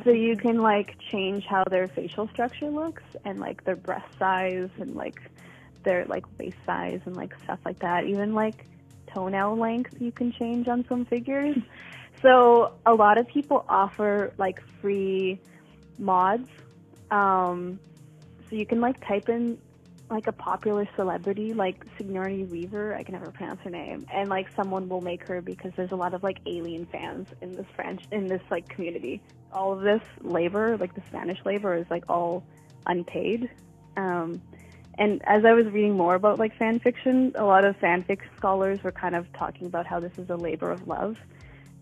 So 0.05 0.11
you 0.11 0.37
can 0.37 0.59
like 0.59 0.97
change 1.11 1.45
how 1.45 1.65
their 1.71 1.89
facial 1.89 2.29
structure 2.29 2.71
looks 2.71 3.03
and 3.25 3.41
like 3.41 3.65
their 3.65 3.77
breast 3.77 4.07
size 4.19 4.69
and 4.79 4.95
like 4.95 5.21
their 5.85 6.05
like 6.05 6.25
waist 6.39 6.57
size 6.67 7.01
and 7.07 7.17
like 7.17 7.35
stuff 7.45 7.61
like 7.65 7.79
that. 7.81 8.05
Even 8.05 8.35
like 8.35 8.67
toenail 9.07 9.57
length 9.57 9.95
you 10.01 10.13
can 10.13 10.33
change 10.33 10.69
on 10.69 10.85
some 10.89 11.05
figures. 11.05 11.57
So 12.23 12.73
a 12.85 12.95
lot 12.95 13.17
of 13.17 13.29
people 13.29 13.65
offer 13.69 14.33
like 14.39 14.61
free 14.81 15.39
mods. 15.99 16.49
Um, 17.11 17.79
so 18.49 18.57
you 18.57 18.67
can 18.67 18.81
like 18.81 19.07
type 19.07 19.29
in 19.29 19.59
like 20.11 20.27
a 20.27 20.33
popular 20.33 20.89
celebrity 20.97 21.53
like 21.53 21.85
Sigourney 21.97 22.45
Weaver, 22.45 22.95
I 22.95 23.03
can 23.03 23.15
never 23.15 23.31
pronounce 23.31 23.61
her 23.63 23.71
name, 23.71 24.07
and 24.13 24.29
like 24.29 24.49
someone 24.55 24.89
will 24.89 25.01
make 25.01 25.27
her 25.29 25.43
because 25.43 25.73
there's 25.77 25.93
a 25.93 25.97
lot 25.97 26.15
of 26.15 26.23
like 26.23 26.39
alien 26.47 26.87
fans 26.87 27.29
in 27.43 27.55
this 27.55 27.67
French 27.75 28.03
in 28.11 28.27
this 28.27 28.43
like 28.51 28.69
community. 28.69 29.21
All 29.53 29.73
of 29.73 29.83
this 29.83 30.03
labor, 30.21 30.77
like 30.79 30.95
the 30.95 31.01
fannish 31.01 31.39
labor, 31.45 31.75
is 31.75 31.87
like 31.91 32.05
all 32.09 32.45
unpaid. 32.87 33.51
Um, 33.97 34.41
and 34.99 35.23
as 35.27 35.45
I 35.45 35.53
was 35.53 35.67
reading 35.67 35.97
more 35.97 36.15
about 36.15 36.39
like 36.39 36.57
fan 36.57 36.81
fiction, 36.81 37.33
a 37.35 37.45
lot 37.45 37.65
of 37.65 37.77
fanfic 37.79 38.21
scholars 38.37 38.83
were 38.83 38.93
kind 38.93 39.15
of 39.15 39.31
talking 39.35 39.67
about 39.67 39.87
how 39.87 40.01
this 40.01 40.13
is 40.19 40.31
a 40.31 40.37
labor 40.37 40.71
of 40.71 40.89
love, 40.89 41.19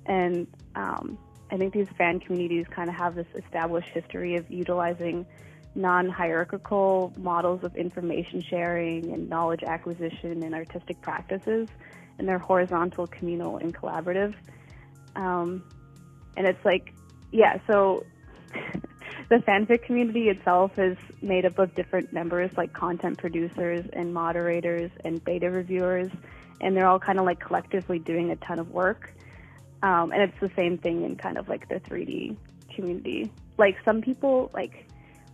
and 0.07 0.47
um, 0.75 1.17
I 1.51 1.57
think 1.57 1.73
these 1.73 1.89
fan 1.97 2.19
communities 2.19 2.67
kind 2.71 2.89
of 2.89 2.97
have 2.97 3.15
this 3.15 3.29
established 3.37 3.89
history 3.89 4.37
of 4.37 4.51
utilizing 4.51 5.27
non 5.77 6.09
hierarchical 6.09 7.13
models 7.19 7.63
of 7.63 7.77
information 7.77 8.43
sharing 8.43 9.13
and 9.13 9.29
knowledge 9.29 9.63
acquisition 9.63 10.43
and 10.43 10.55
artistic 10.55 11.01
practices, 11.03 11.69
and 12.19 12.27
they're 12.27 12.39
horizontal, 12.39 13.07
communal, 13.07 13.59
and 13.59 13.75
collaborative. 13.75 14.35
Um, 15.15 15.63
and 16.37 16.47
it's 16.47 16.65
like, 16.65 16.93
yeah, 17.31 17.59
so 17.67 18.05
the 19.29 19.37
fanfic 19.37 19.85
community 19.85 20.29
itself 20.29 20.79
is 20.79 20.97
made 21.21 21.45
up 21.45 21.59
of 21.59 21.75
different 21.75 22.13
members 22.13 22.51
like 22.57 22.73
content 22.73 23.19
producers 23.19 23.85
and 23.93 24.13
moderators 24.13 24.91
and 25.05 25.23
beta 25.25 25.51
reviewers, 25.51 26.11
and 26.61 26.75
they're 26.75 26.87
all 26.87 26.99
kind 26.99 27.19
of 27.19 27.27
like 27.27 27.41
collectively 27.41 27.99
doing 27.99 28.31
a 28.31 28.37
ton 28.37 28.59
of 28.59 28.71
work. 28.71 29.13
Um, 29.83 30.11
and 30.11 30.23
it's 30.23 30.41
the 30.41 30.51
same 30.57 30.79
thing 30.79 31.05
in 31.05 31.17
kind 31.17 31.37
of 31.37 31.49
like 31.49 31.69
the 31.69 31.77
3D 31.81 32.37
community. 32.75 33.31
Like 33.59 33.77
some 33.85 34.01
people 34.01 34.51
like 34.55 34.86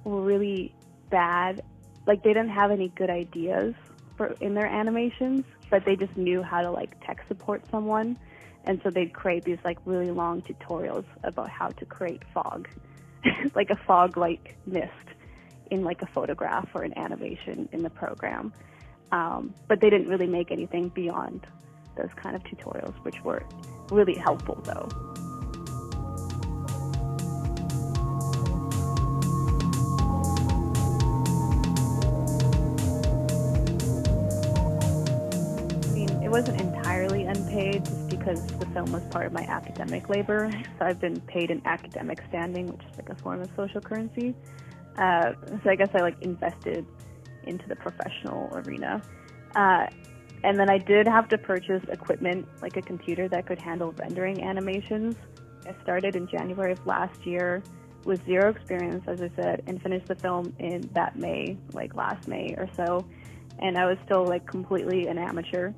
were 0.05 0.21
really 0.21 0.75
bad, 1.11 1.63
like 2.07 2.23
they 2.23 2.31
didn't 2.33 2.51
have 2.51 2.71
any 2.71 2.89
good 2.89 3.11
ideas 3.11 3.75
for 4.17 4.35
in 4.41 4.55
their 4.55 4.67
animations, 4.67 5.45
but 5.71 5.85
they 5.85 5.97
just 5.97 6.17
knew 6.17 6.43
how 6.43 6.63
to 6.63 6.71
like 6.71 7.05
tech 7.07 7.25
support 7.29 7.63
someone, 7.71 8.19
and 8.65 8.81
so 8.83 8.91
they'd 8.91 9.13
create 9.13 9.45
these 9.45 9.59
like 9.65 9.79
really 9.85 10.11
long 10.11 10.43
tutorials 10.43 11.05
about 11.25 11.49
how 11.49 11.69
to 11.69 11.85
create 11.85 12.23
fog, 12.33 12.69
like 13.55 13.71
a 13.71 13.77
fog-like 13.87 14.57
mist 14.67 14.91
in 15.71 15.83
like 15.83 16.03
a 16.03 16.07
photograph 16.07 16.69
or 16.75 16.83
an 16.83 16.97
animation 16.99 17.69
in 17.73 17.83
the 17.83 17.91
program. 17.91 18.53
Um, 19.11 19.55
but 19.69 19.81
they 19.81 19.91
didn't 19.91 20.09
really 20.09 20.27
make 20.27 20.51
anything 20.51 20.89
beyond 20.89 21.47
those 21.97 22.11
kind 22.17 22.35
of 22.35 22.43
tutorials, 22.45 22.95
which 23.05 23.23
were 23.23 23.43
really 23.91 24.15
helpful 24.15 24.61
though. 24.65 25.12
Film 38.73 38.93
was 38.93 39.03
part 39.11 39.27
of 39.27 39.33
my 39.33 39.43
academic 39.43 40.09
labor. 40.09 40.51
So 40.79 40.87
I've 40.87 41.01
been 41.01 41.21
paid 41.21 41.51
in 41.51 41.63
academic 41.65 42.23
standing, 42.29 42.67
which 42.67 42.83
is 42.91 42.97
like 42.97 43.09
a 43.09 43.15
form 43.17 43.41
of 43.41 43.51
social 43.57 43.81
currency. 43.81 44.35
Uh, 44.97 45.33
so 45.63 45.71
I 45.71 45.77
guess 45.77 45.89
I 45.95 46.01
like 46.01 46.21
invested 46.23 46.87
into 47.45 47.67
the 47.69 47.77
professional 47.77 48.49
arena. 48.53 49.03
Uh, 49.55 49.87
and 50.45 50.59
then 50.59 50.69
I 50.69 50.79
did 50.79 51.07
have 51.07 51.29
to 51.29 51.39
purchase 51.39 51.83
equipment 51.89 52.47
like 52.61 52.77
a 52.77 52.83
computer 52.83 53.29
that 53.29 53.47
could 53.47 53.61
handle 53.61 53.93
rendering 53.93 54.43
animations. 54.43 55.15
I 55.67 55.75
started 55.83 56.17
in 56.17 56.27
January 56.27 56.73
of 56.73 56.85
last 56.87 57.25
year 57.25 57.63
with 58.05 58.25
zero 58.27 58.51
experience, 58.51 59.05
as 59.07 59.23
I 59.23 59.31
said, 59.37 59.63
and 59.67 59.81
finished 59.81 60.09
the 60.09 60.17
film 60.17 60.53
in 60.59 60.91
that 60.95 61.17
May, 61.17 61.57
like 61.73 61.95
last 61.95 62.27
May 62.27 62.55
or 62.59 62.69
so. 62.77 63.07
And 63.61 63.79
I 63.79 63.87
was 63.87 63.97
still 64.05 64.25
like 64.25 64.47
completely 64.47 65.07
an 65.07 65.19
amateur. 65.19 65.73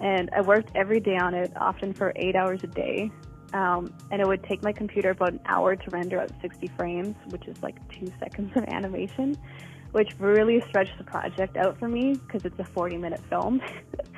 And 0.00 0.30
I 0.36 0.40
worked 0.40 0.70
every 0.74 1.00
day 1.00 1.16
on 1.16 1.34
it, 1.34 1.52
often 1.56 1.92
for 1.92 2.12
eight 2.16 2.36
hours 2.36 2.62
a 2.64 2.68
day. 2.68 3.10
Um, 3.52 3.92
and 4.10 4.20
it 4.20 4.26
would 4.26 4.42
take 4.42 4.62
my 4.62 4.72
computer 4.72 5.10
about 5.10 5.32
an 5.32 5.40
hour 5.46 5.76
to 5.76 5.90
render 5.90 6.20
out 6.20 6.30
60 6.42 6.66
frames, 6.76 7.14
which 7.28 7.46
is 7.46 7.62
like 7.62 7.76
two 7.92 8.12
seconds 8.18 8.56
of 8.56 8.64
animation 8.64 9.38
which 9.94 10.10
really 10.18 10.60
stretched 10.68 10.98
the 10.98 11.04
project 11.04 11.56
out 11.56 11.78
for 11.78 11.86
me 11.86 12.14
because 12.14 12.44
it's 12.44 12.58
a 12.58 12.64
40 12.64 12.96
minute 12.96 13.20
film. 13.30 13.60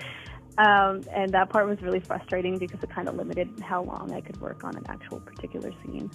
um, 0.59 1.03
and 1.13 1.31
that 1.33 1.51
part 1.51 1.69
was 1.69 1.83
really 1.83 2.01
frustrating 2.01 2.57
because 2.57 2.83
it 2.83 2.89
kind 2.89 3.09
of 3.09 3.15
limited 3.15 3.51
how 3.61 3.83
long 3.83 4.11
I 4.15 4.23
could 4.23 4.41
work 4.41 4.65
on 4.65 4.75
an 4.75 4.85
actual 4.89 5.21
particular 5.21 5.71
scene. 5.85 6.11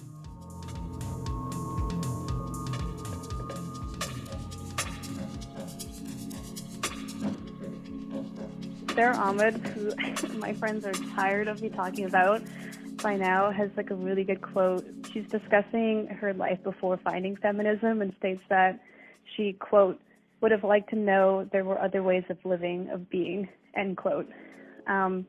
Sara 8.94 9.16
Ahmed, 9.16 9.54
who 9.68 9.94
my 10.38 10.52
friends 10.52 10.84
are 10.84 10.92
tired 11.14 11.48
of 11.48 11.62
me 11.62 11.70
talking 11.70 12.04
about 12.04 12.42
by 13.02 13.16
now, 13.16 13.50
has 13.50 13.70
like 13.76 13.90
a 13.90 13.94
really 13.94 14.22
good 14.22 14.42
quote. 14.42 14.84
She's 15.12 15.26
discussing 15.30 16.08
her 16.08 16.34
life 16.34 16.62
before 16.62 16.98
finding 16.98 17.36
feminism 17.36 18.02
and 18.02 18.12
states 18.18 18.42
that 18.50 18.80
she, 19.34 19.54
quote, 19.54 19.98
would 20.42 20.50
have 20.50 20.64
liked 20.64 20.90
to 20.90 20.96
know 20.96 21.48
there 21.52 21.64
were 21.64 21.80
other 21.80 22.02
ways 22.02 22.24
of 22.28 22.36
living, 22.44 22.90
of 22.90 23.08
being, 23.08 23.48
end 23.74 23.96
quote. 23.96 24.28
Um, 24.86 25.26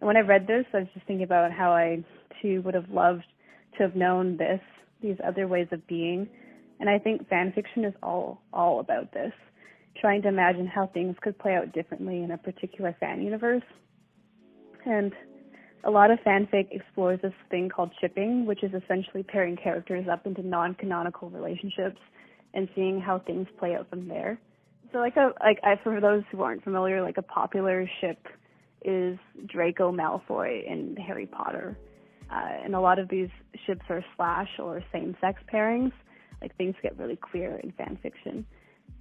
and 0.00 0.06
when 0.06 0.16
I 0.16 0.20
read 0.20 0.46
this, 0.46 0.64
I 0.72 0.78
was 0.78 0.88
just 0.94 1.06
thinking 1.06 1.24
about 1.24 1.50
how 1.50 1.72
I 1.72 2.04
too 2.40 2.62
would 2.62 2.74
have 2.74 2.90
loved 2.90 3.24
to 3.78 3.82
have 3.82 3.96
known 3.96 4.36
this, 4.36 4.60
these 5.00 5.16
other 5.26 5.48
ways 5.48 5.66
of 5.72 5.84
being. 5.88 6.28
And 6.78 6.88
I 6.88 6.98
think 6.98 7.28
fan 7.28 7.52
fiction 7.52 7.84
is 7.84 7.94
all 8.02 8.42
all 8.52 8.80
about 8.80 9.12
this, 9.12 9.32
trying 10.00 10.22
to 10.22 10.28
imagine 10.28 10.66
how 10.66 10.86
things 10.88 11.16
could 11.20 11.38
play 11.38 11.54
out 11.54 11.72
differently 11.72 12.22
in 12.22 12.30
a 12.30 12.38
particular 12.38 12.96
fan 12.98 13.22
universe. 13.22 13.62
And 14.84 15.12
a 15.84 15.90
lot 15.90 16.10
of 16.10 16.18
fanfic 16.20 16.68
explores 16.70 17.20
this 17.22 17.32
thing 17.50 17.68
called 17.68 17.90
shipping, 18.00 18.46
which 18.46 18.62
is 18.62 18.72
essentially 18.72 19.22
pairing 19.22 19.56
characters 19.56 20.06
up 20.10 20.26
into 20.26 20.46
non-canonical 20.46 21.30
relationships 21.30 22.00
and 22.54 22.68
seeing 22.74 23.00
how 23.00 23.18
things 23.18 23.46
play 23.58 23.74
out 23.74 23.88
from 23.90 24.08
there. 24.08 24.38
So 24.92 24.98
like 24.98 25.16
a 25.16 25.32
like 25.40 25.58
I 25.64 25.76
for 25.82 26.00
those 26.00 26.22
who 26.30 26.42
aren't 26.42 26.62
familiar, 26.62 27.02
like 27.02 27.16
a 27.16 27.22
popular 27.22 27.88
ship 28.00 28.26
is 28.84 29.18
Draco 29.46 29.90
Malfoy 29.90 30.66
in 30.66 30.96
Harry 30.96 31.26
Potter. 31.26 31.76
Uh, 32.30 32.64
and 32.64 32.74
a 32.74 32.80
lot 32.80 32.98
of 32.98 33.08
these 33.08 33.28
ships 33.66 33.82
are 33.88 34.04
slash 34.16 34.48
or 34.58 34.82
same 34.92 35.16
sex 35.20 35.40
pairings. 35.52 35.92
Like 36.40 36.56
things 36.56 36.74
get 36.82 36.98
really 36.98 37.16
queer 37.16 37.60
in 37.62 37.72
fan 37.72 37.98
fiction. 38.02 38.44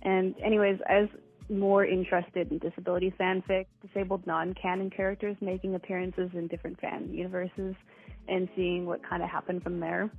And 0.03 0.35
anyways, 0.43 0.79
I 0.89 1.01
was 1.01 1.09
more 1.49 1.85
interested 1.85 2.51
in 2.51 2.57
disability 2.59 3.13
fanfic, 3.19 3.65
disabled 3.85 4.25
non-canon 4.25 4.89
characters 4.89 5.35
making 5.41 5.75
appearances 5.75 6.29
in 6.33 6.47
different 6.47 6.79
fan 6.79 7.09
universes 7.11 7.75
and 8.27 8.47
seeing 8.55 8.85
what 8.85 9.01
kind 9.07 9.21
of 9.21 9.29
happened 9.29 9.61
from 9.61 9.79
there. 9.79 10.09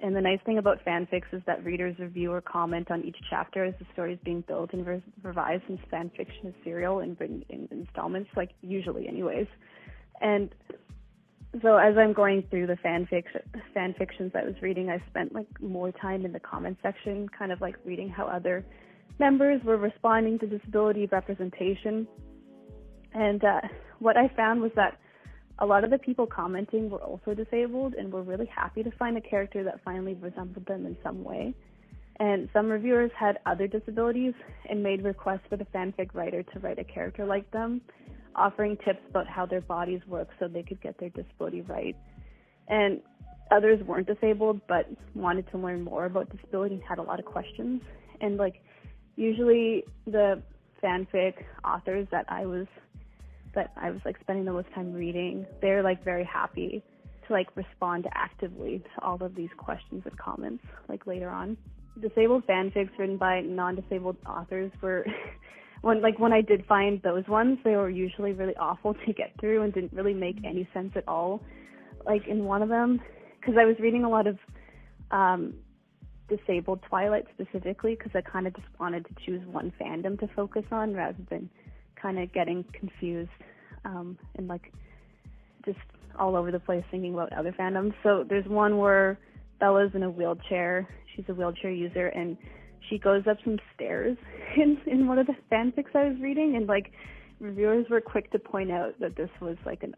And 0.00 0.14
the 0.14 0.20
nice 0.20 0.38
thing 0.46 0.58
about 0.58 0.78
fanfics 0.84 1.32
is 1.32 1.42
that 1.46 1.64
readers 1.64 1.98
review 1.98 2.32
or 2.32 2.40
comment 2.40 2.90
on 2.90 3.04
each 3.04 3.16
chapter 3.28 3.64
as 3.64 3.74
the 3.80 3.86
story 3.92 4.12
is 4.12 4.18
being 4.24 4.42
built 4.46 4.72
and 4.72 5.02
revised 5.22 5.64
since 5.66 5.80
fanfiction 5.92 6.46
is 6.46 6.54
serial 6.62 7.00
and 7.00 7.18
written 7.18 7.44
in 7.48 7.68
installments, 7.70 8.30
like 8.36 8.50
usually 8.62 9.08
anyways. 9.08 9.48
And 10.20 10.54
so 11.62 11.76
as 11.76 11.96
I'm 11.96 12.12
going 12.12 12.44
through 12.50 12.66
the 12.66 12.76
fanfic 12.84 13.24
fan 13.72 13.94
fictions 13.98 14.32
I 14.34 14.44
was 14.44 14.54
reading, 14.60 14.90
I 14.90 15.02
spent 15.08 15.34
like 15.34 15.46
more 15.60 15.92
time 15.92 16.24
in 16.24 16.32
the 16.32 16.40
comment 16.40 16.76
section, 16.82 17.28
kind 17.36 17.52
of 17.52 17.60
like 17.60 17.76
reading 17.84 18.08
how 18.08 18.26
other 18.26 18.64
members 19.18 19.62
were 19.64 19.78
responding 19.78 20.38
to 20.40 20.46
disability 20.46 21.06
representation. 21.06 22.06
And 23.14 23.42
uh, 23.42 23.60
what 23.98 24.16
I 24.16 24.28
found 24.36 24.60
was 24.60 24.70
that 24.76 24.98
a 25.58 25.66
lot 25.66 25.84
of 25.84 25.90
the 25.90 25.98
people 25.98 26.26
commenting 26.26 26.90
were 26.90 27.02
also 27.02 27.34
disabled 27.34 27.94
and 27.94 28.12
were 28.12 28.22
really 28.22 28.46
happy 28.46 28.82
to 28.82 28.90
find 28.92 29.16
a 29.16 29.20
character 29.20 29.64
that 29.64 29.80
finally 29.84 30.14
resembled 30.14 30.66
them 30.66 30.86
in 30.86 30.96
some 31.02 31.24
way. 31.24 31.54
And 32.20 32.48
some 32.52 32.68
reviewers 32.68 33.10
had 33.18 33.38
other 33.46 33.66
disabilities 33.66 34.34
and 34.68 34.82
made 34.82 35.02
requests 35.02 35.46
for 35.48 35.56
the 35.56 35.66
fanfic 35.66 36.14
writer 36.14 36.42
to 36.42 36.58
write 36.58 36.78
a 36.78 36.84
character 36.84 37.24
like 37.24 37.50
them, 37.52 37.80
offering 38.34 38.76
tips 38.84 39.00
about 39.10 39.26
how 39.26 39.46
their 39.46 39.60
bodies 39.60 40.00
work 40.06 40.28
so 40.38 40.48
they 40.48 40.62
could 40.62 40.80
get 40.80 40.98
their 40.98 41.10
disability 41.10 41.62
right. 41.62 41.96
And 42.68 43.00
others 43.50 43.82
weren't 43.84 44.06
disabled 44.06 44.60
but 44.68 44.86
wanted 45.14 45.50
to 45.50 45.58
learn 45.58 45.82
more 45.82 46.04
about 46.04 46.30
disability 46.30 46.74
and 46.74 46.84
had 46.84 46.98
a 46.98 47.02
lot 47.02 47.18
of 47.18 47.24
questions. 47.24 47.80
And 48.20 48.36
like 48.36 48.62
usually 49.16 49.84
the 50.06 50.42
fanfic 50.82 51.34
authors 51.64 52.06
that 52.10 52.24
I 52.28 52.46
was 52.46 52.66
that 53.54 53.72
I 53.76 53.90
was 53.90 54.00
like 54.04 54.16
spending 54.20 54.44
the 54.44 54.52
most 54.52 54.68
time 54.74 54.92
reading, 54.92 55.46
they're 55.60 55.82
like 55.82 56.04
very 56.04 56.24
happy 56.24 56.82
to 57.26 57.32
like 57.32 57.48
respond 57.56 58.06
actively 58.14 58.78
to 58.78 59.04
all 59.04 59.22
of 59.22 59.34
these 59.34 59.50
questions 59.56 60.02
and 60.04 60.18
comments 60.18 60.64
like 60.88 61.06
later 61.06 61.30
on. 61.30 61.56
Disabled 62.00 62.46
fanfics 62.46 62.96
written 62.98 63.16
by 63.16 63.40
non-disabled 63.40 64.16
authors 64.26 64.70
were 64.80 65.04
when 65.82 66.02
like 66.02 66.18
when 66.18 66.32
I 66.32 66.40
did 66.40 66.66
find 66.66 67.00
those 67.02 67.26
ones, 67.28 67.58
they 67.64 67.76
were 67.76 67.90
usually 67.90 68.32
really 68.32 68.56
awful 68.56 68.94
to 69.06 69.12
get 69.12 69.32
through 69.40 69.62
and 69.62 69.72
didn't 69.72 69.92
really 69.92 70.14
make 70.14 70.36
any 70.44 70.68
sense 70.72 70.92
at 70.96 71.06
all. 71.08 71.42
Like 72.04 72.26
in 72.26 72.44
one 72.44 72.62
of 72.62 72.68
them, 72.68 73.00
because 73.40 73.54
I 73.58 73.64
was 73.64 73.76
reading 73.78 74.04
a 74.04 74.08
lot 74.08 74.26
of 74.26 74.38
um 75.10 75.54
disabled 76.28 76.80
Twilight 76.88 77.24
specifically 77.32 77.94
because 77.94 78.12
I 78.14 78.20
kind 78.20 78.46
of 78.46 78.54
just 78.54 78.68
wanted 78.78 79.06
to 79.06 79.14
choose 79.24 79.44
one 79.46 79.72
fandom 79.80 80.18
to 80.20 80.28
focus 80.36 80.64
on 80.70 80.94
rather 80.94 81.16
than 81.30 81.48
kind 82.00 82.18
of 82.18 82.32
getting 82.32 82.64
confused 82.72 83.30
um, 83.84 84.18
and 84.36 84.46
like 84.48 84.72
just 85.64 85.78
all 86.18 86.36
over 86.36 86.50
the 86.50 86.60
place 86.60 86.84
thinking 86.90 87.14
about 87.14 87.32
other 87.32 87.52
fandoms. 87.52 87.94
So 88.02 88.24
there's 88.28 88.46
one 88.46 88.78
where 88.78 89.18
Bella's 89.60 89.90
in 89.94 90.02
a 90.02 90.10
wheelchair. 90.10 90.88
She's 91.14 91.24
a 91.28 91.34
wheelchair 91.34 91.70
user 91.70 92.08
and 92.08 92.36
she 92.88 92.98
goes 92.98 93.26
up 93.26 93.38
some 93.44 93.58
stairs 93.74 94.16
in 94.56 94.78
in 94.86 95.06
one 95.06 95.18
of 95.18 95.26
the 95.26 95.36
fanfics 95.50 95.94
I 95.94 96.08
was 96.08 96.20
reading 96.20 96.56
and 96.56 96.66
like 96.66 96.92
reviewers 97.40 97.86
were 97.88 98.00
quick 98.00 98.30
to 98.32 98.38
point 98.38 98.70
out 98.70 98.98
that 99.00 99.16
this 99.16 99.30
was 99.40 99.56
like 99.64 99.82
an 99.82 99.94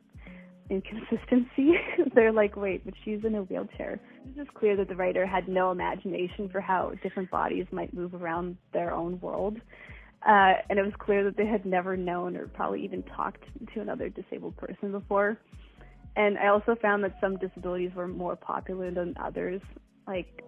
inconsistency. 0.71 1.73
They're 2.15 2.33
like, 2.33 2.57
wait, 2.57 2.85
but 2.85 2.95
she's 3.05 3.21
in 3.25 3.35
a 3.35 3.43
wheelchair. 3.43 4.01
It's 4.25 4.37
just 4.37 4.55
clear 4.55 4.77
that 4.77 4.89
the 4.89 4.95
writer 4.95 5.27
had 5.27 5.49
no 5.49 5.71
imagination 5.71 6.49
for 6.49 6.61
how 6.61 6.93
different 7.03 7.31
bodies 7.31 7.67
might 7.73 7.93
move 7.93 8.15
around 8.15 8.57
their 8.73 8.95
own 8.95 9.21
world. 9.21 9.57
Uh, 10.27 10.53
and 10.69 10.79
it 10.79 10.83
was 10.83 10.93
clear 10.99 11.25
that 11.25 11.37
they 11.37 11.47
had 11.47 11.65
never 11.65 11.97
known 11.97 12.37
or 12.37 12.47
probably 12.47 12.85
even 12.85 13.03
talked 13.03 13.43
to 13.75 13.81
another 13.81 14.09
disabled 14.09 14.57
person 14.57 14.93
before. 14.93 15.39
And 16.17 16.39
I 16.39 16.49
also 16.49 16.77
found 16.81 17.03
that 17.05 17.17
some 17.21 17.37
disabilities 17.39 17.91
were 17.95 18.09
more 18.09 18.37
popular 18.37 18.91
than 18.91 19.15
others. 19.23 19.63
Like 20.07 20.45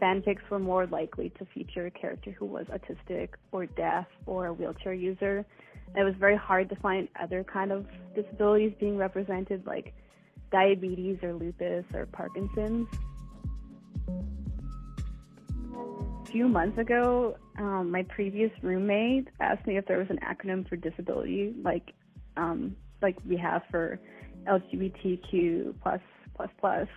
fanfics 0.00 0.48
were 0.50 0.58
more 0.58 0.86
likely 0.86 1.30
to 1.38 1.46
feature 1.54 1.86
a 1.86 1.90
character 1.90 2.30
who 2.30 2.46
was 2.46 2.66
autistic 2.66 3.30
or 3.52 3.66
deaf 3.66 4.06
or 4.26 4.46
a 4.46 4.52
wheelchair 4.52 4.94
user. 4.94 5.44
And 5.88 5.96
it 5.96 6.04
was 6.04 6.14
very 6.18 6.36
hard 6.36 6.68
to 6.70 6.76
find 6.76 7.08
other 7.20 7.44
kind 7.44 7.72
of 7.72 7.86
disabilities 8.14 8.72
being 8.80 8.96
represented 8.96 9.66
like 9.66 9.94
diabetes 10.50 11.18
or 11.22 11.34
lupus 11.34 11.84
or 11.94 12.06
Parkinson's. 12.06 12.88
A 15.68 16.26
few 16.30 16.48
months 16.48 16.78
ago, 16.78 17.36
um, 17.58 17.90
my 17.90 18.02
previous 18.04 18.50
roommate 18.62 19.28
asked 19.40 19.66
me 19.66 19.76
if 19.76 19.86
there 19.86 19.98
was 19.98 20.08
an 20.10 20.18
acronym 20.18 20.68
for 20.68 20.76
disability, 20.76 21.54
like 21.62 21.92
um, 22.36 22.76
like 23.02 23.16
we 23.28 23.36
have 23.36 23.62
for 23.70 24.00
LGBTQ 24.46 25.74
plus 25.80 26.00
plus 26.34 26.50
plus, 26.58 26.88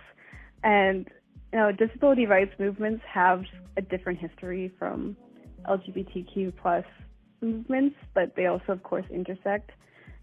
and 0.64 1.08
you 1.52 1.58
know 1.58 1.72
disability 1.72 2.26
rights 2.26 2.52
movements 2.58 3.02
have 3.12 3.42
a 3.76 3.82
different 3.82 4.18
history 4.18 4.72
from 4.78 5.16
LGBTQ 5.68 6.54
plus 6.60 6.84
movements, 7.40 7.96
but 8.14 8.34
they 8.36 8.46
also 8.46 8.72
of 8.72 8.82
course 8.82 9.06
intersect. 9.10 9.70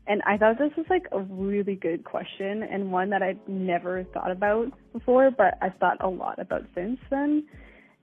And 0.08 0.22
I 0.28 0.38
thought 0.38 0.60
this 0.60 0.72
was 0.78 0.86
like 0.90 1.08
a 1.12 1.20
really 1.20 1.76
good 1.76 2.04
question 2.04 2.62
and 2.62 2.92
one 2.92 3.10
that 3.10 3.24
I'd 3.24 3.40
never 3.48 4.04
thought 4.14 4.30
about 4.30 4.72
before, 4.94 5.32
but 5.32 5.58
I've 5.64 5.76
thought 5.80 5.98
a 6.00 6.08
lot 6.08 6.38
about 6.38 6.64
since 6.76 7.00
then. 7.10 7.44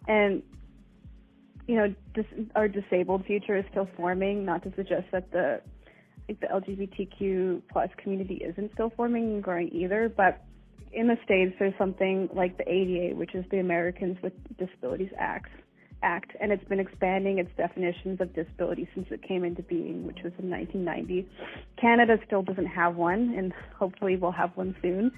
And 0.09 0.43
you 1.69 1.77
know, 1.77 1.95
dis- 2.15 2.47
our 2.57 2.67
disabled 2.67 3.25
future 3.25 3.57
is 3.57 3.65
still 3.71 3.89
forming. 3.97 4.45
Not 4.45 4.65
to 4.65 4.73
suggest 4.75 5.07
that 5.13 5.31
the 5.31 5.61
like 6.29 6.41
the 6.41 6.47
LGBTQ 6.47 7.63
plus 7.71 7.89
community 8.03 8.43
isn't 8.45 8.73
still 8.75 8.93
forming 8.97 9.35
and 9.35 9.43
growing 9.43 9.69
either, 9.73 10.09
but 10.09 10.45
in 10.93 11.09
the 11.09 11.17
states 11.25 11.55
there's 11.59 11.75
something 11.79 12.29
like 12.35 12.59
the 12.59 12.69
ADA, 12.69 13.17
which 13.17 13.35
is 13.35 13.45
the 13.51 13.59
Americans 13.59 14.17
with 14.23 14.33
Disabilities 14.59 15.11
Act, 15.19 15.51
Act, 16.03 16.33
and 16.41 16.51
it's 16.53 16.65
been 16.65 16.81
expanding 16.81 17.39
its 17.39 17.51
definitions 17.57 18.21
of 18.21 18.35
disability 18.35 18.89
since 18.95 19.07
it 19.11 19.23
came 19.27 19.45
into 19.45 19.63
being, 19.63 20.07
which 20.07 20.19
was 20.25 20.33
in 20.39 20.51
1990. 20.51 21.29
Canada 21.81 22.17
still 22.27 22.43
doesn't 22.43 22.67
have 22.67 22.97
one, 22.97 23.35
and 23.37 23.53
hopefully 23.79 24.17
we'll 24.17 24.33
have 24.33 24.51
one 24.57 24.75
soon. 24.83 25.13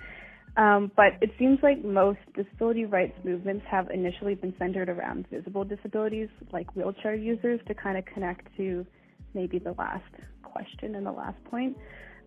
Um, 0.56 0.92
but 0.94 1.14
it 1.20 1.30
seems 1.38 1.58
like 1.62 1.84
most 1.84 2.20
disability 2.36 2.84
rights 2.84 3.18
movements 3.24 3.64
have 3.68 3.90
initially 3.90 4.36
been 4.36 4.54
centered 4.58 4.88
around 4.88 5.26
visible 5.28 5.64
disabilities, 5.64 6.28
like 6.52 6.74
wheelchair 6.76 7.14
users, 7.14 7.60
to 7.66 7.74
kind 7.74 7.98
of 7.98 8.04
connect 8.04 8.46
to 8.58 8.86
maybe 9.34 9.58
the 9.58 9.72
last 9.72 10.04
question 10.42 10.94
and 10.94 11.04
the 11.04 11.12
last 11.12 11.42
point 11.44 11.76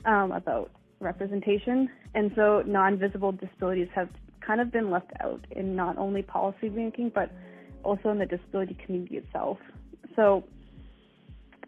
um, 0.06 0.32
about 0.34 0.72
representation. 1.00 1.89
And 2.16 2.32
so 2.36 2.63
non-visible 2.66 3.34
disabilities 3.34 3.89
have 3.96 4.10
kind 4.46 4.62
of 4.62 4.72
been 4.72 4.89
left 4.89 5.12
out 5.22 5.46
in 5.51 5.75
not 5.75 5.98
only 5.98 6.22
policy 6.22 6.70
making, 6.70 7.12
but 7.14 7.31
also 7.83 8.10
in 8.10 8.20
the 8.20 8.25
disability 8.25 8.77
community 8.86 9.18
itself. 9.18 9.57
So 10.16 10.44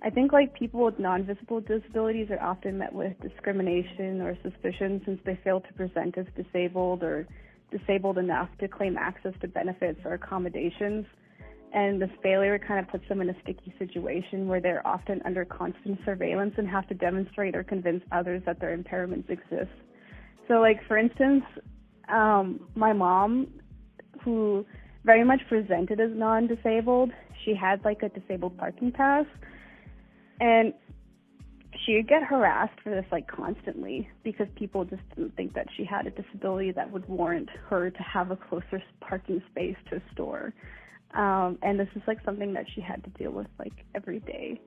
I 0.01 0.09
think 0.09 0.31
like 0.31 0.53
people 0.53 0.85
with 0.85 0.97
non-visible 0.97 1.61
disabilities 1.61 2.29
are 2.31 2.41
often 2.41 2.77
met 2.77 2.93
with 2.93 3.19
discrimination 3.21 4.21
or 4.21 4.37
suspicion 4.41 5.01
since 5.05 5.19
they 5.25 5.37
fail 5.43 5.59
to 5.59 5.73
present 5.73 6.17
as 6.17 6.25
disabled 6.35 7.03
or 7.03 7.27
disabled 7.69 8.17
enough 8.17 8.49
to 8.59 8.67
claim 8.67 8.97
access 8.97 9.33
to 9.41 9.47
benefits 9.47 9.99
or 10.05 10.13
accommodations. 10.13 11.05
And 11.71 12.01
this 12.01 12.09
failure 12.23 12.57
kind 12.57 12.79
of 12.79 12.87
puts 12.91 13.07
them 13.07 13.21
in 13.21 13.29
a 13.29 13.35
sticky 13.43 13.73
situation 13.77 14.47
where 14.47 14.59
they're 14.59 14.85
often 14.87 15.21
under 15.23 15.45
constant 15.45 15.99
surveillance 16.03 16.55
and 16.57 16.67
have 16.67 16.87
to 16.87 16.95
demonstrate 16.95 17.55
or 17.55 17.63
convince 17.63 18.03
others 18.11 18.41
that 18.45 18.59
their 18.59 18.75
impairments 18.75 19.29
exist. 19.29 19.71
So 20.47 20.55
like 20.55 20.79
for 20.87 20.97
instance, 20.97 21.43
um, 22.11 22.67
my 22.75 22.91
mom, 22.91 23.47
who 24.23 24.65
very 25.05 25.23
much 25.23 25.41
presented 25.47 25.99
as 25.99 26.09
non-disabled, 26.13 27.11
she 27.45 27.53
had 27.53 27.85
like 27.85 28.01
a 28.01 28.09
disabled 28.09 28.57
parking 28.57 28.91
pass 28.91 29.25
and 30.39 30.73
she 31.85 31.95
would 31.95 32.07
get 32.07 32.23
harassed 32.23 32.79
for 32.83 32.89
this 32.89 33.05
like 33.11 33.27
constantly 33.27 34.09
because 34.23 34.47
people 34.55 34.83
just 34.85 35.01
didn't 35.15 35.35
think 35.35 35.53
that 35.53 35.67
she 35.77 35.85
had 35.85 36.07
a 36.07 36.11
disability 36.11 36.71
that 36.71 36.91
would 36.91 37.07
warrant 37.07 37.49
her 37.69 37.89
to 37.89 38.03
have 38.03 38.31
a 38.31 38.35
closer 38.35 38.81
parking 38.99 39.41
space 39.51 39.75
to 39.89 39.97
a 39.97 40.01
store. 40.11 40.53
Um, 41.15 41.57
and 41.63 41.79
this 41.79 41.87
is 41.95 42.01
like 42.07 42.19
something 42.23 42.53
that 42.53 42.65
she 42.73 42.81
had 42.81 43.03
to 43.03 43.09
deal 43.11 43.31
with 43.31 43.47
like 43.57 43.73
every 43.95 44.19
day, 44.19 44.61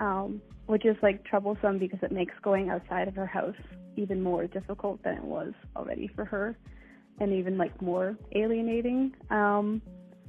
um, 0.00 0.40
which 0.66 0.86
is 0.86 0.96
like 1.02 1.24
troublesome 1.24 1.78
because 1.78 1.98
it 2.02 2.10
makes 2.12 2.32
going 2.42 2.70
outside 2.70 3.08
of 3.08 3.14
her 3.16 3.26
house 3.26 3.54
even 3.96 4.22
more 4.22 4.46
difficult 4.46 5.02
than 5.04 5.14
it 5.14 5.24
was 5.24 5.52
already 5.76 6.08
for 6.14 6.24
her, 6.24 6.56
and 7.20 7.32
even 7.32 7.58
like 7.58 7.80
more 7.82 8.16
alienating. 8.34 9.12
Um, 9.30 9.82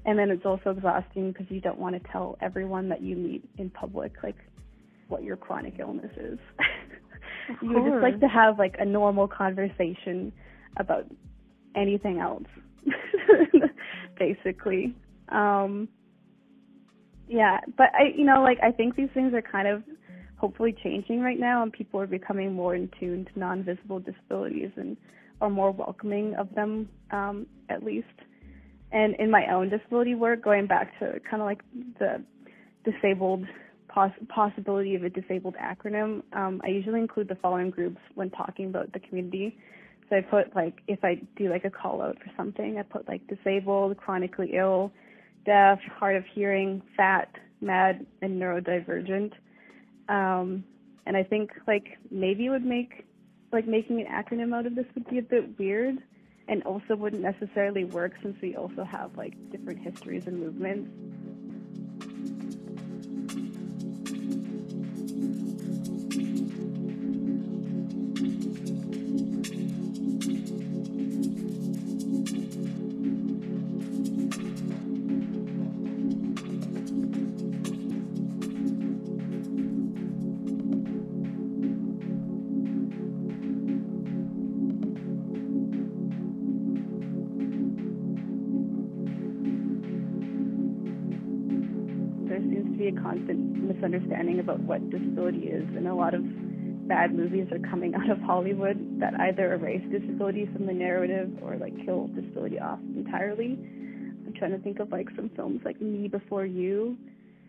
and 0.06 0.20
then 0.20 0.30
it's 0.30 0.46
also 0.46 0.72
exhausting 0.72 1.32
because 1.32 1.48
you 1.50 1.62
don't 1.62 1.80
want 1.80 1.96
to 2.02 2.12
tell 2.12 2.38
everyone 2.42 2.90
that 2.90 3.02
you 3.02 3.16
meet 3.16 3.44
in 3.58 3.70
public 3.70 4.14
like 4.24 4.36
what 5.08 5.24
your 5.24 5.36
chronic 5.38 5.76
illness 5.80 6.12
is. 6.18 6.38
you 7.62 7.70
would 7.80 7.92
just 7.92 8.04
like 8.04 8.20
to 8.20 8.28
have 8.28 8.60
like 8.60 8.76
a 8.80 8.86
normal 8.86 9.28
conversation 9.28 10.32
about 10.78 11.06
anything 11.76 12.20
else, 12.20 12.44
basically. 14.20 14.96
Um, 15.30 15.88
yeah, 17.28 17.60
but 17.78 17.88
I, 17.94 18.16
you 18.16 18.26
know, 18.26 18.42
like 18.44 18.60
I 18.62 18.72
think 18.72 18.96
these 18.96 19.10
things 19.14 19.34
are 19.34 19.42
kind 19.42 19.68
of 19.68 19.84
hopefully 20.38 20.76
changing 20.84 21.22
right 21.22 21.40
now, 21.40 21.64
and 21.64 21.72
people 21.72 22.00
are 22.00 22.08
becoming 22.08 22.54
more 22.54 22.76
in 22.76 22.90
tune 23.00 23.26
to 23.26 23.40
non-visible 23.40 24.00
disabilities 24.00 24.72
and 24.76 24.98
are 25.42 25.50
more 25.50 25.72
welcoming 25.72 26.36
of 26.36 26.54
them, 26.56 26.90
um, 27.12 27.46
at 27.70 27.84
least. 27.84 28.08
And 28.92 29.16
in 29.16 29.30
my 29.32 29.48
own 29.52 29.70
disability 29.70 30.16
work, 30.16 30.44
going 30.44 30.68
back 30.68 30.98
to 31.00 31.20
kind 31.30 31.42
of 31.42 31.46
like 31.48 31.62
the 32.00 32.24
disabled 32.84 33.46
poss- 33.88 34.12
possibility 34.30 34.96
of 34.96 35.04
a 35.04 35.10
disabled 35.10 35.56
acronym, 35.56 36.22
um, 36.34 36.62
I 36.64 36.68
usually 36.70 37.00
include 37.00 37.28
the 37.28 37.36
following 37.36 37.72
groups 37.72 37.98
when 38.14 38.30
talking 38.30 38.68
about 38.68 38.94
the 38.94 39.00
community. 39.00 39.58
So 40.10 40.18
I 40.18 40.22
put 40.22 40.56
like 40.56 40.76
if 40.88 41.04
I 41.04 41.22
do 41.36 41.50
like 41.50 41.66
a 41.66 41.72
call 41.72 42.02
out 42.02 42.18
for 42.20 42.32
something, 42.38 42.78
I 42.78 42.84
put 42.84 43.08
like 43.08 43.22
disabled, 43.28 43.98
chronically 43.98 44.52
ill, 44.56 44.92
deaf, 45.46 45.80
hard 46.00 46.16
of 46.16 46.26
hearing, 46.26 46.82
fat, 46.98 47.30
mad, 47.62 48.06
and 48.22 48.42
neurodivergent. 48.42 49.34
Um, 50.10 50.64
and 51.06 51.16
I 51.16 51.24
think 51.24 51.52
like 51.68 51.98
maybe 52.12 52.48
it 52.48 52.50
would 52.50 52.66
make 52.66 53.06
like 53.52 53.68
making 53.68 54.02
an 54.02 54.08
acronym 54.08 54.54
out 54.54 54.66
of 54.66 54.76
this 54.76 54.86
would 54.96 55.08
be 55.10 55.20
a 55.20 55.22
bit 55.22 55.58
weird 55.58 55.98
and 56.48 56.64
also 56.64 56.96
wouldn't 56.96 57.22
necessarily 57.22 57.86
work 57.86 58.14
since 58.22 58.40
we 58.42 58.56
also 58.56 58.84
have 58.84 59.16
like 59.18 59.34
different 59.52 59.80
histories 59.80 60.28
and 60.28 60.40
movements. 60.40 60.90
Misunderstanding 93.76 94.40
about 94.40 94.60
what 94.62 94.90
disability 94.90 95.48
is, 95.48 95.68
and 95.76 95.88
a 95.88 95.94
lot 95.94 96.14
of 96.14 96.24
bad 96.88 97.14
movies 97.14 97.48
are 97.52 97.60
coming 97.70 97.96
out 97.96 98.10
of 98.10 98.20
Hollywood 98.22 99.00
that 99.00 99.14
either 99.20 99.54
erase 99.54 99.84
disability 99.92 100.48
from 100.54 100.66
the 100.66 100.74
narrative 100.74 101.30
or 101.42 101.58
like 101.58 101.74
kill 101.86 102.08
disability 102.08 102.60
off 102.60 102.80
entirely. 102.96 103.54
I'm 104.26 104.34
trying 104.38 104.52
to 104.52 104.60
think 104.60 104.80
of 104.80 104.92
like 104.92 105.08
some 105.16 105.30
films 105.36 105.62
like 105.66 105.82
Me 105.82 106.08
Before 106.08 106.46
You 106.46 106.98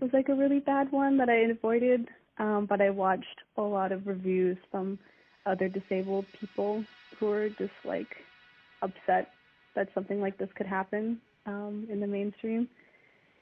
was 0.00 0.10
like 0.12 0.28
a 0.28 0.34
really 0.34 0.60
bad 0.60 0.90
one 0.92 1.16
that 1.18 1.28
I 1.28 1.50
avoided, 1.50 2.06
um, 2.38 2.66
but 2.68 2.80
I 2.80 2.90
watched 2.90 3.24
a 3.56 3.62
lot 3.62 3.92
of 3.92 4.06
reviews 4.06 4.58
from 4.70 4.98
other 5.46 5.68
disabled 5.68 6.26
people 6.38 6.84
who 7.18 7.26
were 7.26 7.48
just 7.50 7.72
like 7.84 8.08
upset 8.82 9.30
that 9.74 9.88
something 9.94 10.20
like 10.20 10.36
this 10.38 10.48
could 10.56 10.66
happen 10.66 11.20
um, 11.46 11.86
in 11.90 12.00
the 12.00 12.06
mainstream 12.06 12.68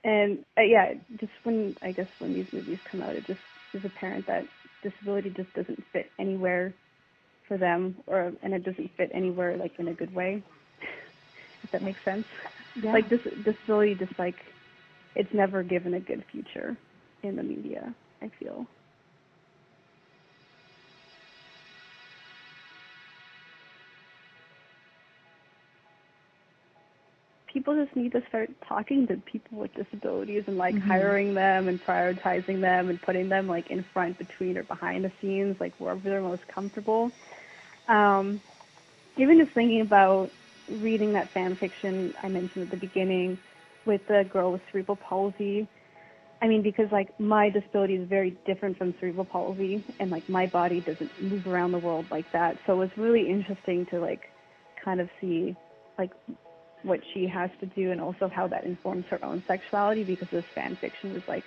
and 0.05 0.39
uh, 0.59 0.63
yeah, 0.63 0.95
just 1.19 1.33
when 1.45 1.75
I 1.83 1.93
guess 1.93 2.09
when 2.19 2.35
these 2.35 2.47
movies 2.53 2.79
come 2.91 3.03
out, 3.03 3.17
it 3.17 3.27
just 3.27 3.41
is 3.73 3.83
apparent 3.85 4.27
that 4.27 4.49
disability 4.83 5.31
just 5.37 5.53
doesn't 5.55 5.83
fit 5.93 6.13
anywhere 6.19 6.75
for 7.49 7.59
them, 7.59 7.97
or 8.07 8.33
and 8.43 8.55
it 8.55 8.65
doesn't 8.65 8.91
fit 8.97 9.11
anywhere 9.15 9.57
like 9.57 9.73
in 9.79 9.89
a 9.89 9.95
good 9.95 10.15
way. 10.15 10.45
if 11.65 11.71
that 11.73 11.83
makes 11.83 12.01
sense. 12.05 12.27
Yeah. 12.83 12.93
Like 12.93 13.09
this 13.11 13.21
disability, 13.45 13.97
just 13.97 14.19
like 14.19 14.37
it's 15.15 15.33
never 15.33 15.63
given 15.63 15.95
a 15.95 16.01
good 16.01 16.25
future 16.31 16.77
in 17.23 17.37
the 17.37 17.43
media. 17.43 17.95
I 18.23 18.31
feel. 18.39 18.67
People 27.65 27.83
just 27.83 27.97
need 27.97 28.13
to 28.13 28.23
start 28.29 28.51
talking 28.69 29.07
to 29.07 29.17
people 29.17 29.57
with 29.57 29.73
disabilities 29.75 30.45
and 30.47 30.59
like 30.59 30.75
mm-hmm. 30.75 30.87
hiring 30.87 31.33
them 31.33 31.67
and 31.67 31.83
prioritizing 31.83 32.61
them 32.61 32.91
and 32.91 33.01
putting 33.01 33.31
them 33.31 33.49
like 33.49 33.71
in 33.71 33.83
front, 33.83 34.19
between, 34.19 34.59
or 34.59 34.63
behind 34.65 35.03
the 35.03 35.11
scenes, 35.19 35.59
like 35.61 35.73
wherever 35.79 36.01
they're 36.03 36.21
most 36.21 36.47
comfortable. 36.47 37.11
Um, 37.89 38.43
even 39.17 39.39
just 39.39 39.53
thinking 39.53 39.81
about 39.81 40.31
reading 40.69 41.15
that 41.15 41.31
fan 41.31 41.57
fiction 41.57 42.13
I 42.23 42.29
mentioned 42.29 42.65
at 42.65 42.71
the 42.71 42.77
beginning 42.77 43.39
with 43.87 44.07
the 44.09 44.29
girl 44.31 44.53
with 44.53 44.61
cerebral 44.71 44.97
palsy. 44.97 45.67
I 46.43 46.49
mean, 46.49 46.61
because 46.61 46.93
like 46.93 47.19
my 47.19 47.49
disability 47.49 47.95
is 47.95 48.07
very 48.07 48.37
different 48.45 48.77
from 48.77 48.93
cerebral 49.01 49.25
palsy, 49.25 49.83
and 49.99 50.11
like 50.11 50.29
my 50.29 50.47
body 50.49 50.81
doesn't 50.83 51.11
move 51.23 51.47
around 51.47 51.73
the 51.73 51.79
world 51.79 52.05
like 52.11 52.31
that. 52.33 52.59
So 52.67 52.75
it 52.75 52.77
was 52.77 52.91
really 52.99 53.27
interesting 53.31 53.87
to 53.87 54.01
like 54.01 54.29
kind 54.85 55.01
of 55.01 55.09
see 55.19 55.57
like 55.97 56.11
what 56.85 57.01
she 57.13 57.27
has 57.27 57.51
to 57.61 57.67
do 57.67 57.91
and 57.91 58.01
also 58.01 58.31
how 58.35 58.47
that 58.49 58.65
informs 58.65 59.05
her 59.11 59.23
own 59.25 59.43
sexuality 59.49 60.05
because 60.05 60.29
this 60.31 60.45
fan 60.55 60.77
fiction 60.81 61.17
is 61.17 61.23
like 61.27 61.45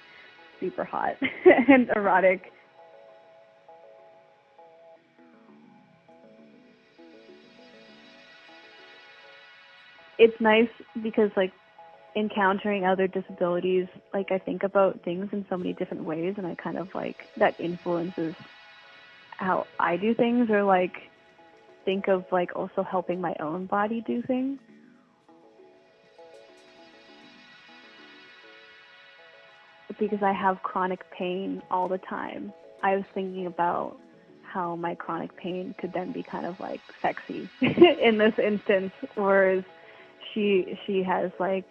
super 0.60 0.84
hot 0.84 1.13
and 1.67 1.89
erotic. 1.95 2.52
It's 10.19 10.39
nice 10.41 10.69
because 11.04 11.30
like 11.38 11.54
encountering 12.15 12.84
other 12.86 13.08
disabilities, 13.08 13.86
like 14.13 14.32
I 14.32 14.39
think 14.39 14.63
about 14.63 15.00
things 15.04 15.30
in 15.32 15.45
so 15.50 15.58
many 15.58 15.73
different 15.73 16.04
ways 16.04 16.34
and 16.38 16.47
I 16.47 16.56
kind 16.56 16.78
of 16.78 16.88
like 16.95 17.17
that 17.38 17.54
influences 17.60 18.34
how 19.38 19.67
I 19.80 19.97
do 19.97 20.15
things 20.15 20.50
or 20.50 20.63
like 20.63 20.93
think 21.86 22.08
of 22.08 22.26
like 22.32 22.56
also 22.56 22.84
helping 22.84 23.21
my 23.21 23.36
own 23.39 23.67
body 23.67 24.04
do 24.06 24.23
things. 24.23 24.60
Because 29.99 30.19
I 30.21 30.33
have 30.33 30.62
chronic 30.63 30.99
pain 31.17 31.62
all 31.71 31.88
the 31.88 31.99
time. 32.10 32.53
I 32.83 32.95
was 32.95 33.05
thinking 33.13 33.47
about 33.47 33.97
how 34.43 34.75
my 34.75 34.95
chronic 34.95 35.36
pain 35.38 35.75
could 35.79 35.91
then 35.93 36.12
be 36.12 36.23
kind 36.23 36.45
of 36.45 36.60
like 36.60 36.81
sexy 37.01 37.49
in 37.62 38.17
this 38.17 38.33
instance, 38.43 38.91
whereas 39.15 39.63
she 40.33 40.77
she 40.86 41.03
has 41.03 41.31
like 41.39 41.65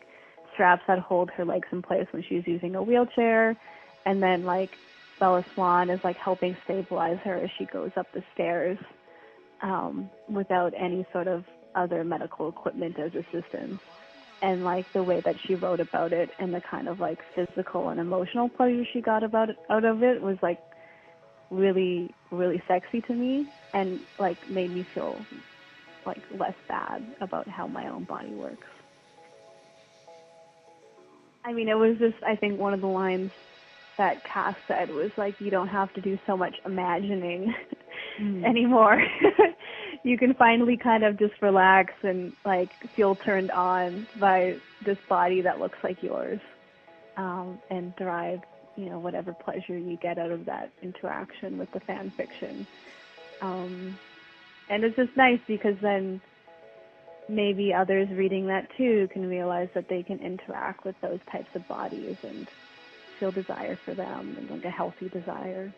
straps 0.54 0.82
that 0.88 0.98
hold 0.98 1.30
her 1.30 1.44
legs 1.44 1.68
in 1.72 1.82
place 1.82 2.06
when 2.10 2.22
she's 2.28 2.42
using 2.46 2.74
a 2.74 2.82
wheelchair, 2.82 3.56
and 4.04 4.22
then 4.22 4.44
like 4.44 4.70
Bella 5.18 5.44
Swan 5.54 5.90
is 5.90 6.00
like 6.04 6.16
helping 6.16 6.56
stabilize 6.64 7.18
her 7.24 7.36
as 7.36 7.50
she 7.58 7.66
goes 7.66 7.90
up 7.96 8.06
the 8.12 8.22
stairs 8.34 8.78
um, 9.62 10.10
without 10.28 10.72
any 10.78 11.06
sort 11.12 11.28
of 11.28 11.44
other 11.74 12.04
medical 12.04 12.48
equipment 12.48 12.96
as 12.98 13.12
assistance 13.12 13.80
and 14.42 14.64
like 14.64 14.92
the 14.92 15.02
way 15.02 15.20
that 15.24 15.34
she 15.46 15.54
wrote 15.54 15.80
about 15.80 16.12
it 16.12 16.30
and 16.38 16.52
the 16.52 16.60
kind 16.70 16.88
of 16.88 17.00
like 17.00 17.18
physical 17.34 17.88
and 17.88 18.00
emotional 18.00 18.48
pleasure 18.48 18.84
she 18.92 19.00
got 19.00 19.22
about 19.22 19.50
it 19.50 19.56
out 19.70 19.84
of 19.84 20.02
it 20.02 20.20
was 20.20 20.36
like 20.42 20.58
really 21.50 22.14
really 22.30 22.62
sexy 22.68 23.00
to 23.02 23.14
me 23.14 23.46
and 23.72 24.00
like 24.18 24.48
made 24.50 24.70
me 24.70 24.86
feel 24.94 25.26
like 26.06 26.22
less 26.38 26.54
bad 26.68 27.04
about 27.20 27.48
how 27.48 27.66
my 27.66 27.88
own 27.88 28.04
body 28.04 28.30
works. 28.30 28.66
I 31.44 31.52
mean, 31.52 31.68
it 31.68 31.74
was 31.74 31.96
just 31.98 32.22
I 32.26 32.36
think 32.36 32.58
one 32.58 32.72
of 32.72 32.80
the 32.80 32.86
lines 32.86 33.30
that 33.98 34.22
Cass 34.32 34.54
said 34.68 34.90
was 34.90 35.10
like 35.16 35.36
you 35.38 35.50
don't 35.50 35.68
have 35.68 35.92
to 35.94 36.00
do 36.00 36.18
so 36.26 36.36
much 36.36 36.54
imagining 36.64 37.52
mm. 38.20 38.44
anymore. 38.48 39.02
you 40.06 40.16
can 40.16 40.34
finally 40.34 40.76
kind 40.76 41.02
of 41.02 41.18
just 41.18 41.34
relax 41.42 41.92
and 42.04 42.32
like 42.44 42.70
feel 42.94 43.16
turned 43.16 43.50
on 43.50 44.06
by 44.20 44.54
this 44.84 44.96
body 45.08 45.42
that 45.42 45.58
looks 45.58 45.78
like 45.82 46.00
yours 46.00 46.38
um, 47.16 47.58
and 47.70 47.94
derive 47.96 48.38
you 48.76 48.88
know 48.88 49.00
whatever 49.00 49.34
pleasure 49.34 49.76
you 49.76 49.98
get 50.00 50.16
out 50.16 50.30
of 50.30 50.46
that 50.46 50.70
interaction 50.80 51.58
with 51.58 51.68
the 51.72 51.80
fan 51.80 52.12
fiction. 52.16 52.64
Um, 53.42 53.98
and 54.70 54.84
it's 54.84 54.94
just 54.94 55.16
nice 55.16 55.40
because 55.48 55.74
then 55.82 56.20
maybe 57.28 57.74
others 57.74 58.08
reading 58.12 58.46
that 58.46 58.68
too 58.78 59.08
can 59.12 59.28
realize 59.28 59.68
that 59.74 59.88
they 59.88 60.04
can 60.04 60.20
interact 60.20 60.84
with 60.84 60.94
those 61.02 61.18
types 61.32 61.48
of 61.56 61.66
bodies 61.66 62.14
and 62.22 62.46
feel 63.18 63.32
desire 63.32 63.76
for 63.84 63.94
them 63.94 64.36
and 64.38 64.48
like 64.50 64.64
a 64.64 64.70
healthy 64.70 65.08
desire 65.08 65.74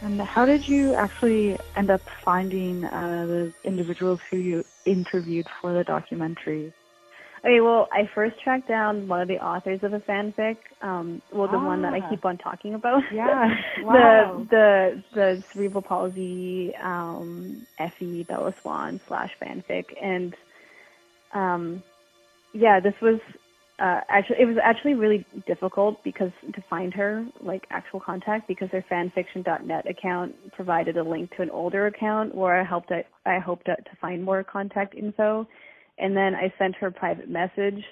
And 0.00 0.20
how 0.20 0.46
did 0.46 0.68
you 0.68 0.94
actually 0.94 1.58
end 1.76 1.90
up 1.90 2.02
finding 2.24 2.84
uh, 2.84 3.26
the 3.26 3.52
individuals 3.64 4.20
who 4.30 4.36
you 4.36 4.64
interviewed 4.84 5.46
for 5.60 5.72
the 5.72 5.82
documentary? 5.82 6.72
Okay, 7.40 7.60
well, 7.60 7.88
I 7.92 8.08
first 8.14 8.40
tracked 8.40 8.68
down 8.68 9.06
one 9.06 9.20
of 9.20 9.28
the 9.28 9.38
authors 9.38 9.82
of 9.82 9.92
a 9.92 10.00
fanfic. 10.00 10.56
Um, 10.82 11.22
well, 11.32 11.48
the 11.48 11.56
ah. 11.56 11.66
one 11.66 11.82
that 11.82 11.94
I 11.94 12.00
ah. 12.00 12.10
keep 12.10 12.24
on 12.24 12.36
talking 12.36 12.74
about. 12.74 13.02
Yeah, 13.12 13.54
wow. 13.82 14.46
the 14.50 14.50
the 14.50 15.04
the 15.14 15.44
cerebral 15.52 15.82
palsy 15.82 16.74
um, 16.76 17.66
Effie 17.78 18.24
Bella 18.24 18.54
Swan 18.60 19.00
slash 19.06 19.30
fanfic, 19.40 19.86
and 20.02 20.34
um, 21.32 21.82
yeah, 22.52 22.80
this 22.80 22.94
was 23.00 23.20
uh, 23.78 24.00
actually 24.08 24.36
it 24.40 24.44
was 24.44 24.56
actually 24.62 24.94
really 24.94 25.24
difficult 25.46 26.02
because 26.02 26.32
to 26.52 26.62
find 26.68 26.92
her 26.92 27.24
like 27.40 27.64
actual 27.70 28.00
contact 28.00 28.48
because 28.48 28.68
her 28.70 28.84
fanfiction.net 28.90 29.88
account 29.88 30.34
provided 30.52 30.96
a 30.96 31.02
link 31.02 31.34
to 31.36 31.42
an 31.42 31.50
older 31.50 31.86
account 31.86 32.34
where 32.34 32.60
I 32.60 32.64
helped 32.64 32.90
I, 32.90 33.04
I 33.24 33.38
hoped 33.38 33.66
to, 33.66 33.76
to 33.76 33.96
find 34.00 34.24
more 34.24 34.42
contact 34.42 34.94
info. 34.94 35.46
And 35.98 36.16
then 36.16 36.34
I 36.34 36.52
sent 36.58 36.76
her 36.76 36.88
a 36.88 36.92
private 36.92 37.28
message 37.28 37.84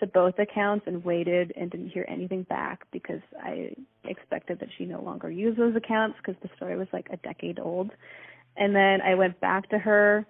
to 0.00 0.06
both 0.06 0.38
accounts 0.38 0.86
and 0.86 1.04
waited 1.04 1.52
and 1.56 1.70
didn't 1.70 1.90
hear 1.90 2.06
anything 2.08 2.42
back 2.44 2.86
because 2.90 3.20
I 3.42 3.74
expected 4.04 4.58
that 4.60 4.68
she 4.76 4.84
no 4.84 5.02
longer 5.02 5.30
used 5.30 5.58
those 5.58 5.76
accounts 5.76 6.16
because 6.18 6.40
the 6.42 6.50
story 6.56 6.76
was 6.76 6.88
like 6.92 7.08
a 7.10 7.16
decade 7.18 7.58
old. 7.58 7.90
And 8.56 8.74
then 8.74 9.00
I 9.00 9.14
went 9.14 9.40
back 9.40 9.68
to 9.70 9.78
her 9.78 10.26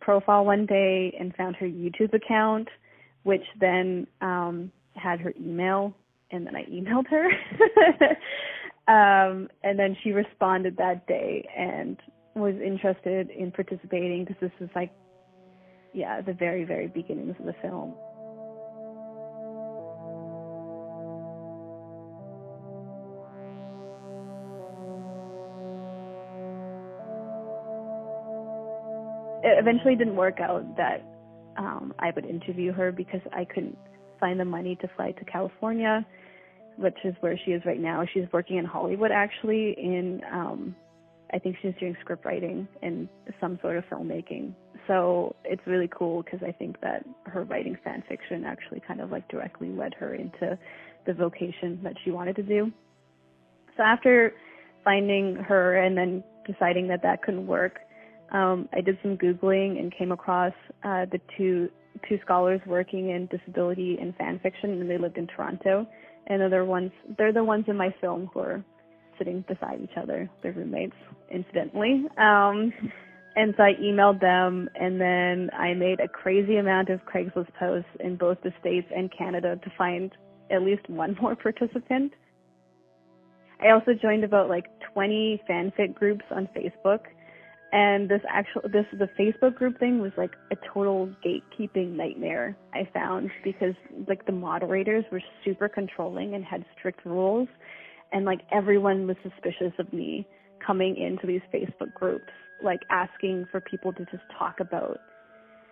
profile 0.00 0.44
one 0.44 0.66
day 0.66 1.16
and 1.18 1.34
found 1.34 1.56
her 1.56 1.66
YouTube 1.66 2.14
account 2.14 2.68
which 3.22 3.44
then 3.60 4.06
um, 4.20 4.72
had 4.94 5.20
her 5.20 5.32
email, 5.40 5.94
and 6.30 6.46
then 6.46 6.56
I 6.56 6.64
emailed 6.64 7.06
her. 7.08 7.28
um, 8.88 9.48
and 9.62 9.78
then 9.78 9.96
she 10.02 10.12
responded 10.12 10.76
that 10.78 11.06
day 11.06 11.48
and 11.56 11.96
was 12.34 12.54
interested 12.64 13.30
in 13.30 13.50
participating 13.52 14.24
because 14.24 14.40
this 14.40 14.52
was 14.60 14.70
like, 14.74 14.90
yeah, 15.92 16.20
the 16.22 16.32
very, 16.32 16.64
very 16.64 16.88
beginnings 16.88 17.36
of 17.38 17.46
the 17.46 17.54
film. 17.60 17.94
It 29.44 29.58
eventually 29.58 29.96
didn't 29.96 30.16
work 30.16 30.40
out 30.40 30.76
that 30.76 31.04
um, 31.56 31.94
I 31.98 32.10
would 32.14 32.24
interview 32.24 32.72
her 32.72 32.92
because 32.92 33.20
I 33.32 33.44
couldn't 33.44 33.76
find 34.20 34.38
the 34.38 34.44
money 34.44 34.76
to 34.76 34.88
fly 34.96 35.12
to 35.12 35.24
California, 35.24 36.06
which 36.76 36.96
is 37.04 37.14
where 37.20 37.38
she 37.44 37.52
is 37.52 37.62
right 37.66 37.80
now. 37.80 38.04
She's 38.12 38.24
working 38.32 38.56
in 38.56 38.64
Hollywood 38.64 39.10
actually 39.10 39.74
in 39.78 40.20
um 40.32 40.74
I 41.34 41.38
think 41.38 41.56
she's 41.62 41.72
doing 41.80 41.96
script 42.02 42.24
writing 42.26 42.68
and 42.82 43.08
some 43.40 43.58
sort 43.62 43.78
of 43.78 43.84
filmmaking. 43.86 44.52
So 44.86 45.34
it's 45.44 45.62
really 45.66 45.88
cool 45.88 46.22
because 46.22 46.40
I 46.46 46.52
think 46.52 46.80
that 46.82 47.06
her 47.24 47.44
writing 47.44 47.76
fan 47.82 48.02
fiction 48.08 48.44
actually 48.44 48.82
kind 48.86 49.00
of 49.00 49.10
like 49.10 49.28
directly 49.28 49.70
led 49.70 49.94
her 49.94 50.14
into 50.14 50.58
the 51.06 51.14
vocation 51.14 51.80
that 51.82 51.94
she 52.04 52.10
wanted 52.10 52.36
to 52.36 52.42
do. 52.42 52.70
So 53.76 53.82
after 53.82 54.34
finding 54.84 55.36
her 55.36 55.76
and 55.76 55.96
then 55.96 56.22
deciding 56.46 56.88
that 56.88 57.02
that 57.02 57.22
couldn't 57.22 57.46
work, 57.46 57.78
um, 58.32 58.68
I 58.72 58.80
did 58.80 58.98
some 59.02 59.16
googling 59.16 59.78
and 59.78 59.94
came 59.96 60.12
across 60.12 60.52
uh, 60.84 61.06
the 61.10 61.20
two 61.36 61.68
two 62.08 62.18
scholars 62.24 62.60
working 62.66 63.10
in 63.10 63.26
disability 63.26 63.98
and 64.00 64.16
fan 64.16 64.40
fiction, 64.42 64.70
and 64.70 64.90
they 64.90 64.98
lived 64.98 65.18
in 65.18 65.26
Toronto. 65.26 65.86
And 66.26 66.40
they're 66.40 66.60
the 66.60 66.64
ones 66.64 66.90
they're 67.18 67.32
the 67.32 67.44
ones 67.44 67.64
in 67.68 67.76
my 67.76 67.94
film 68.00 68.30
who 68.32 68.40
are 68.40 68.64
sitting 69.18 69.44
beside 69.46 69.80
each 69.82 69.96
other. 69.96 70.30
They're 70.42 70.52
roommates, 70.52 70.96
incidentally. 71.30 72.04
Um, 72.16 72.72
and 73.36 73.54
so 73.56 73.62
I 73.62 73.74
emailed 73.80 74.20
them, 74.20 74.68
and 74.74 75.00
then 75.00 75.50
I 75.58 75.74
made 75.74 76.00
a 76.00 76.08
crazy 76.08 76.56
amount 76.56 76.90
of 76.90 77.00
Craigslist 77.04 77.52
posts 77.58 77.88
in 78.00 78.16
both 78.16 78.38
the 78.42 78.52
states 78.60 78.86
and 78.94 79.10
Canada 79.16 79.58
to 79.62 79.72
find 79.76 80.12
at 80.50 80.62
least 80.62 80.88
one 80.88 81.16
more 81.20 81.34
participant. 81.42 82.12
I 83.60 83.70
also 83.70 83.92
joined 84.00 84.24
about 84.24 84.48
like 84.48 84.66
20 84.92 85.42
fanfic 85.48 85.94
groups 85.94 86.24
on 86.30 86.48
Facebook 86.56 87.00
and 87.72 88.08
this 88.08 88.20
actual 88.28 88.62
this 88.64 88.84
the 88.92 89.08
Facebook 89.18 89.54
group 89.54 89.78
thing 89.78 90.00
was 90.00 90.12
like 90.16 90.32
a 90.50 90.56
total 90.72 91.10
gatekeeping 91.24 91.96
nightmare 91.96 92.56
I 92.74 92.88
found 92.92 93.30
because 93.42 93.74
like 94.06 94.26
the 94.26 94.32
moderators 94.32 95.04
were 95.10 95.22
super 95.44 95.68
controlling 95.68 96.34
and 96.34 96.44
had 96.44 96.64
strict 96.78 97.04
rules 97.06 97.48
and 98.12 98.26
like 98.26 98.40
everyone 98.52 99.06
was 99.06 99.16
suspicious 99.22 99.72
of 99.78 99.90
me 99.92 100.26
coming 100.64 100.96
into 100.96 101.26
these 101.26 101.40
Facebook 101.52 101.92
groups 101.94 102.30
like 102.62 102.80
asking 102.90 103.46
for 103.50 103.60
people 103.60 103.92
to 103.94 104.04
just 104.04 104.22
talk 104.38 104.60
about 104.60 104.98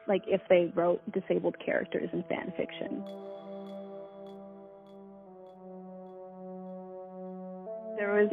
like 0.08 0.22
if 0.26 0.40
they 0.48 0.72
wrote 0.74 1.00
disabled 1.12 1.56
characters 1.64 2.08
in 2.12 2.24
fan 2.24 2.52
fiction. 2.56 3.04
There 7.98 8.14
was 8.14 8.30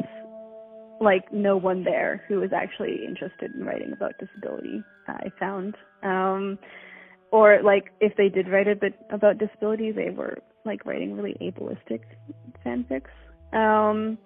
like 1.00 1.32
no 1.32 1.56
one 1.56 1.84
there 1.84 2.24
who 2.28 2.40
was 2.40 2.50
actually 2.54 3.04
interested 3.06 3.54
in 3.54 3.64
writing 3.64 3.92
about 3.92 4.12
disability. 4.18 4.82
I 5.06 5.30
found, 5.38 5.74
um, 6.02 6.58
or 7.30 7.60
like 7.62 7.92
if 8.00 8.16
they 8.16 8.28
did 8.28 8.48
write 8.48 8.68
a 8.68 8.74
bit 8.74 8.94
about 9.10 9.38
disability, 9.38 9.92
they 9.92 10.10
were 10.10 10.38
like 10.64 10.84
writing 10.84 11.16
really 11.16 11.36
ableistic 11.40 12.00
fanfics. 12.64 13.10
Um, 13.52 14.18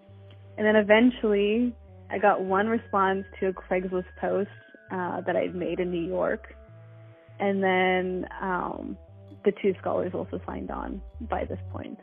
and 0.57 0.67
then 0.67 0.77
eventually, 0.77 1.75
I 2.11 2.19
got 2.19 2.43
one 2.43 2.69
response 2.69 3.25
to 3.41 3.49
a 3.49 3.53
Craigslist 3.53 4.05
post 4.21 4.51
uh, 4.91 5.21
that 5.23 5.37
I'd 5.37 5.55
made 5.55 5.81
in 5.81 5.91
New 5.91 6.07
York, 6.07 6.55
and 7.41 7.63
then 7.63 8.27
um, 8.41 8.97
the 9.45 9.53
two 9.63 9.75
scholars 9.81 10.13
also 10.15 10.41
signed 10.47 10.71
on 10.71 11.01
by 11.23 11.45
this 11.45 11.59
point. 11.73 11.99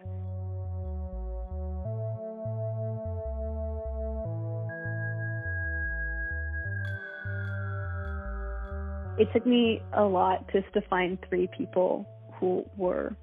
It 9.19 9.27
took 9.33 9.45
me 9.45 9.81
a 9.93 10.03
lot 10.03 10.49
just 10.51 10.71
to 10.73 10.81
find 10.89 11.17
three 11.27 11.47
people 11.55 12.07
who 12.39 12.65
were 12.77 13.15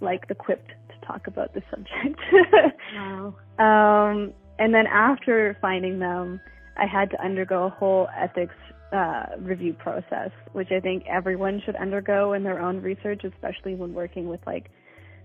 like 0.00 0.24
equipped 0.28 0.68
to 0.68 1.06
talk 1.06 1.26
about 1.26 1.54
the 1.54 1.62
subject. 1.70 2.20
wow. 2.94 3.34
Um, 3.58 4.32
and 4.58 4.74
then 4.74 4.86
after 4.86 5.56
finding 5.60 5.98
them, 5.98 6.40
I 6.76 6.86
had 6.86 7.10
to 7.10 7.24
undergo 7.24 7.64
a 7.64 7.70
whole 7.70 8.08
ethics 8.16 8.54
uh, 8.92 9.24
review 9.38 9.72
process, 9.72 10.30
which 10.52 10.68
I 10.70 10.80
think 10.80 11.04
everyone 11.08 11.62
should 11.64 11.76
undergo 11.76 12.34
in 12.34 12.42
their 12.42 12.60
own 12.60 12.82
research, 12.82 13.22
especially 13.24 13.74
when 13.74 13.94
working 13.94 14.28
with 14.28 14.40
like 14.46 14.70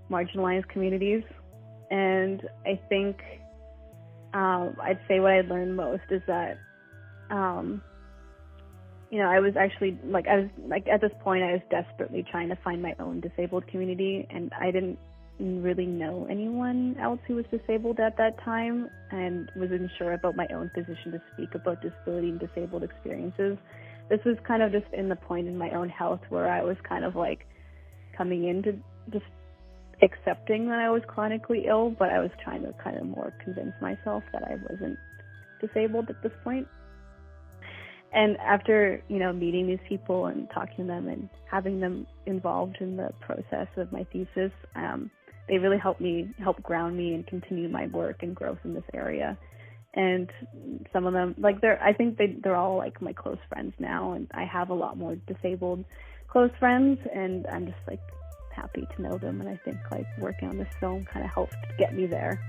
marginalized 0.09 0.69
communities. 0.69 1.23
And 1.91 2.41
I 2.65 2.79
think 2.87 3.17
um, 4.33 4.75
I'd 4.81 4.99
say 5.07 5.19
what 5.19 5.33
I 5.33 5.41
learned 5.41 5.75
most 5.75 6.03
is 6.11 6.21
that 6.27 6.57
um, 7.29 7.81
you 9.09 9.19
know, 9.19 9.29
I 9.29 9.39
was 9.39 9.53
actually 9.57 9.97
like 10.05 10.27
I 10.27 10.37
was 10.37 10.49
like 10.67 10.87
at 10.87 11.01
this 11.01 11.11
point 11.23 11.43
I 11.43 11.53
was 11.53 11.61
desperately 11.69 12.25
trying 12.29 12.49
to 12.49 12.57
find 12.57 12.81
my 12.81 12.93
own 12.99 13.21
disabled 13.21 13.67
community 13.67 14.27
and 14.29 14.51
I 14.59 14.71
didn't 14.71 14.99
really 15.39 15.85
know 15.85 16.27
anyone 16.29 16.97
else 16.99 17.19
who 17.27 17.35
was 17.35 17.45
disabled 17.51 17.99
at 17.99 18.17
that 18.17 18.37
time 18.43 18.89
and 19.11 19.51
was 19.55 19.69
unsure 19.71 20.13
about 20.13 20.35
my 20.35 20.47
own 20.53 20.69
position 20.73 21.11
to 21.11 21.21
speak 21.33 21.53
about 21.55 21.81
disability 21.81 22.29
and 22.29 22.39
disabled 22.39 22.83
experiences. 22.83 23.57
This 24.09 24.19
was 24.25 24.35
kind 24.45 24.63
of 24.63 24.71
just 24.71 24.91
in 24.93 25.09
the 25.09 25.15
point 25.15 25.47
in 25.47 25.57
my 25.57 25.69
own 25.71 25.89
health 25.89 26.21
where 26.29 26.49
I 26.49 26.63
was 26.63 26.77
kind 26.87 27.05
of 27.05 27.15
like 27.15 27.45
coming 28.17 28.47
into 28.47 28.79
just 29.11 29.25
accepting 30.01 30.67
that 30.69 30.79
I 30.79 30.89
was 30.89 31.01
chronically 31.07 31.65
ill, 31.67 31.91
but 31.91 32.09
I 32.09 32.19
was 32.19 32.31
trying 32.43 32.63
to 32.63 32.73
kind 32.83 32.97
of 32.97 33.05
more 33.05 33.33
convince 33.43 33.73
myself 33.81 34.23
that 34.33 34.43
I 34.43 34.55
wasn't 34.69 34.97
disabled 35.61 36.09
at 36.09 36.21
this 36.23 36.31
point 36.43 36.67
and 38.13 38.37
after 38.37 39.01
you 39.07 39.19
know 39.19 39.33
meeting 39.33 39.67
these 39.67 39.79
people 39.87 40.27
and 40.27 40.49
talking 40.53 40.77
to 40.77 40.83
them 40.85 41.07
and 41.07 41.29
having 41.49 41.79
them 41.79 42.07
involved 42.25 42.77
in 42.79 42.97
the 42.97 43.09
process 43.21 43.67
of 43.77 43.91
my 43.91 44.05
thesis 44.11 44.51
um, 44.75 45.09
they 45.47 45.57
really 45.57 45.77
helped 45.77 46.01
me 46.01 46.29
help 46.39 46.61
ground 46.61 46.97
me 46.97 47.13
and 47.13 47.25
continue 47.25 47.69
my 47.69 47.87
work 47.87 48.17
and 48.21 48.35
growth 48.35 48.59
in 48.63 48.73
this 48.73 48.83
area. 48.93 49.37
And 49.93 50.29
some 50.93 51.07
of 51.07 51.13
them 51.13 51.33
like 51.37 51.59
they're 51.61 51.81
i 51.81 51.93
think 51.93 52.17
they 52.17 52.35
they're 52.43 52.55
all 52.55 52.77
like 52.77 53.01
my 53.01 53.13
close 53.13 53.39
friends 53.49 53.73
now. 53.79 54.13
And 54.13 54.27
i 54.33 54.45
have 54.45 54.69
a 54.69 54.73
lot 54.73 54.97
more 54.97 55.15
disabled 55.27 55.85
close 56.27 56.51
friends. 56.59 56.99
And 57.13 57.47
i'm 57.47 57.65
just 57.65 57.79
like 57.87 58.01
happy 58.53 58.87
to 58.95 59.01
know 59.01 59.17
them. 59.17 59.41
And 59.41 59.49
i 59.49 59.59
think 59.63 59.77
like 59.91 60.05
working 60.19 60.49
on 60.49 60.57
this 60.57 60.67
film 60.79 61.05
kind 61.11 61.25
of 61.25 61.31
helped 61.31 61.55
get 61.79 61.95
me 61.95 62.05
there 62.05 62.39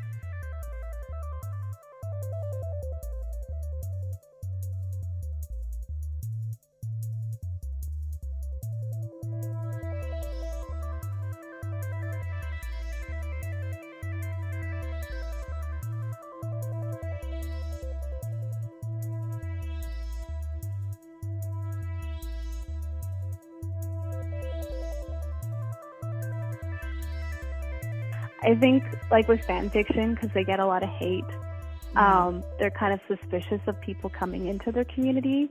I 28.48 28.54
think 28.54 28.82
like 29.10 29.28
with 29.28 29.44
fan 29.44 29.68
fiction, 29.68 30.14
because 30.14 30.30
they 30.32 30.42
get 30.42 30.58
a 30.58 30.64
lot 30.64 30.82
of 30.82 30.88
hate, 30.88 31.22
mm-hmm. 31.24 31.98
um, 31.98 32.44
they're 32.58 32.70
kind 32.70 32.94
of 32.94 33.00
suspicious 33.06 33.60
of 33.66 33.78
people 33.82 34.08
coming 34.08 34.48
into 34.48 34.72
their 34.72 34.86
community 34.86 35.50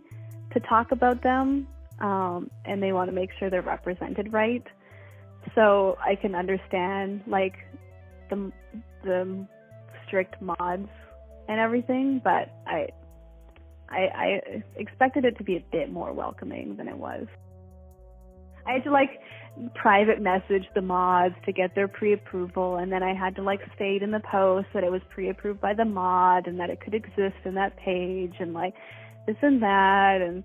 to 0.54 0.60
talk 0.62 0.92
about 0.92 1.22
them, 1.22 1.68
um, 2.00 2.50
and 2.66 2.82
they 2.82 2.94
want 2.94 3.10
to 3.10 3.16
make 3.16 3.30
sure 3.38 3.52
they're 3.52 3.62
represented 3.62 4.34
right. 4.34 4.66
So 5.54 5.96
I 6.04 6.16
can 6.16 6.34
understand 6.34 7.22
like 7.28 7.54
the 8.32 8.52
the 9.04 9.46
strict 10.08 10.42
mods 10.42 10.90
and 11.48 11.60
everything, 11.60 12.20
but 12.24 12.50
I 12.66 12.88
I, 13.90 14.00
I 14.26 14.64
expected 14.76 15.24
it 15.24 15.38
to 15.38 15.44
be 15.44 15.56
a 15.58 15.66
bit 15.72 15.92
more 15.92 16.14
welcoming 16.14 16.78
than 16.78 16.88
it 16.88 16.98
was. 16.98 17.28
I 18.66 18.74
had 18.74 18.84
to 18.86 18.92
like 18.92 19.12
private 19.76 20.22
message 20.22 20.66
the 20.76 20.82
mods 20.82 21.36
to 21.46 21.52
get 21.52 21.74
their 21.76 21.88
pre-approval 21.88 22.78
and 22.78 22.92
then 22.92 23.04
I 23.04 23.14
had 23.14 23.36
to 23.38 23.42
like 23.42 23.60
state 23.76 24.04
in 24.04 24.12
the 24.12 24.22
post 24.32 24.68
that 24.74 24.84
it 24.84 24.92
was 24.92 25.02
pre-approved 25.10 25.60
by 25.60 25.74
the 25.74 25.86
mod 25.86 26.48
and 26.48 26.60
that 26.60 26.70
it 26.70 26.80
could 26.82 26.94
exist 26.94 27.38
in 27.46 27.56
that 27.56 27.76
page 27.78 28.34
and 28.40 28.54
like 28.54 28.74
this 29.28 29.36
and 29.42 29.62
that. 29.62 30.22
And 30.22 30.44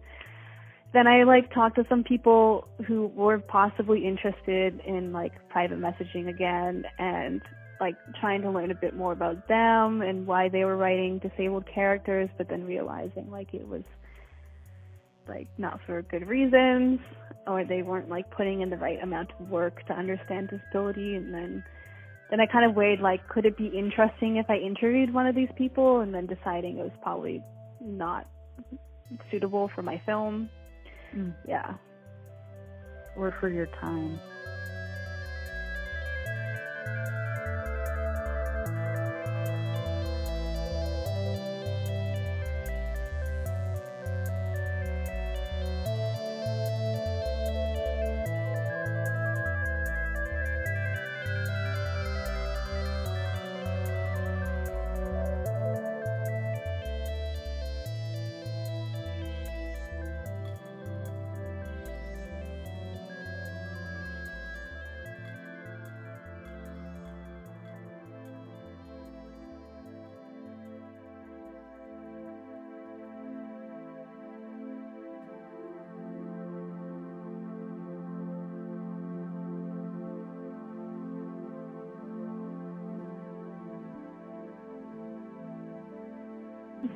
then 0.93 1.07
I 1.07 1.25
like 1.25 1.53
talked 1.55 1.77
to 1.77 1.87
some 1.89 2.05
people 2.05 2.69
who 2.87 3.07
were 3.09 3.39
possibly 3.39 4.07
interested 4.07 4.81
in 4.87 5.13
like 5.13 5.33
private 5.49 5.79
messaging 5.79 6.29
again 6.29 6.85
and 6.99 7.41
like 7.81 7.97
trying 8.21 8.43
to 8.43 8.51
learn 8.51 8.71
a 8.71 8.75
bit 8.75 8.95
more 8.95 9.13
about 9.13 9.49
them 9.49 10.03
and 10.03 10.27
why 10.27 10.49
they 10.49 10.65
were 10.65 10.77
writing 10.77 11.19
disabled 11.19 11.65
characters 11.73 12.29
but 12.39 12.49
then 12.49 12.65
realizing 12.65 13.31
like 13.31 13.55
it 13.55 13.67
was 13.67 13.83
like 15.29 15.49
not 15.59 15.81
for 15.87 16.03
good 16.03 16.27
reasons 16.27 17.01
or 17.47 17.65
they 17.65 17.83
weren't 17.83 18.09
like 18.09 18.31
putting 18.31 18.61
in 18.61 18.71
the 18.71 18.77
right 18.77 19.03
amount 19.03 19.31
of 19.39 19.49
work 19.49 19.85
to 19.87 19.93
understand 19.93 20.51
disability 20.51 21.17
and 21.17 21.33
then 21.33 21.65
then 22.31 22.41
I 22.41 22.47
kind 22.47 22.69
of 22.69 22.75
weighed 22.75 23.01
like 23.01 23.27
could 23.29 23.45
it 23.45 23.57
be 23.57 23.67
interesting 23.67 24.37
if 24.37 24.47
I 24.49 24.57
interviewed 24.57 25.13
one 25.13 25.27
of 25.27 25.35
these 25.35 25.51
people 25.57 26.01
and 26.01 26.15
then 26.15 26.27
deciding 26.27 26.79
it 26.79 26.83
was 26.83 26.93
probably 27.03 27.43
not 27.81 28.27
suitable 29.31 29.71
for 29.75 29.83
my 29.83 30.01
film. 30.07 30.49
Mm. 31.15 31.35
Yeah. 31.47 31.75
Or 33.17 33.35
for 33.41 33.49
your 33.49 33.67
time. 33.81 34.19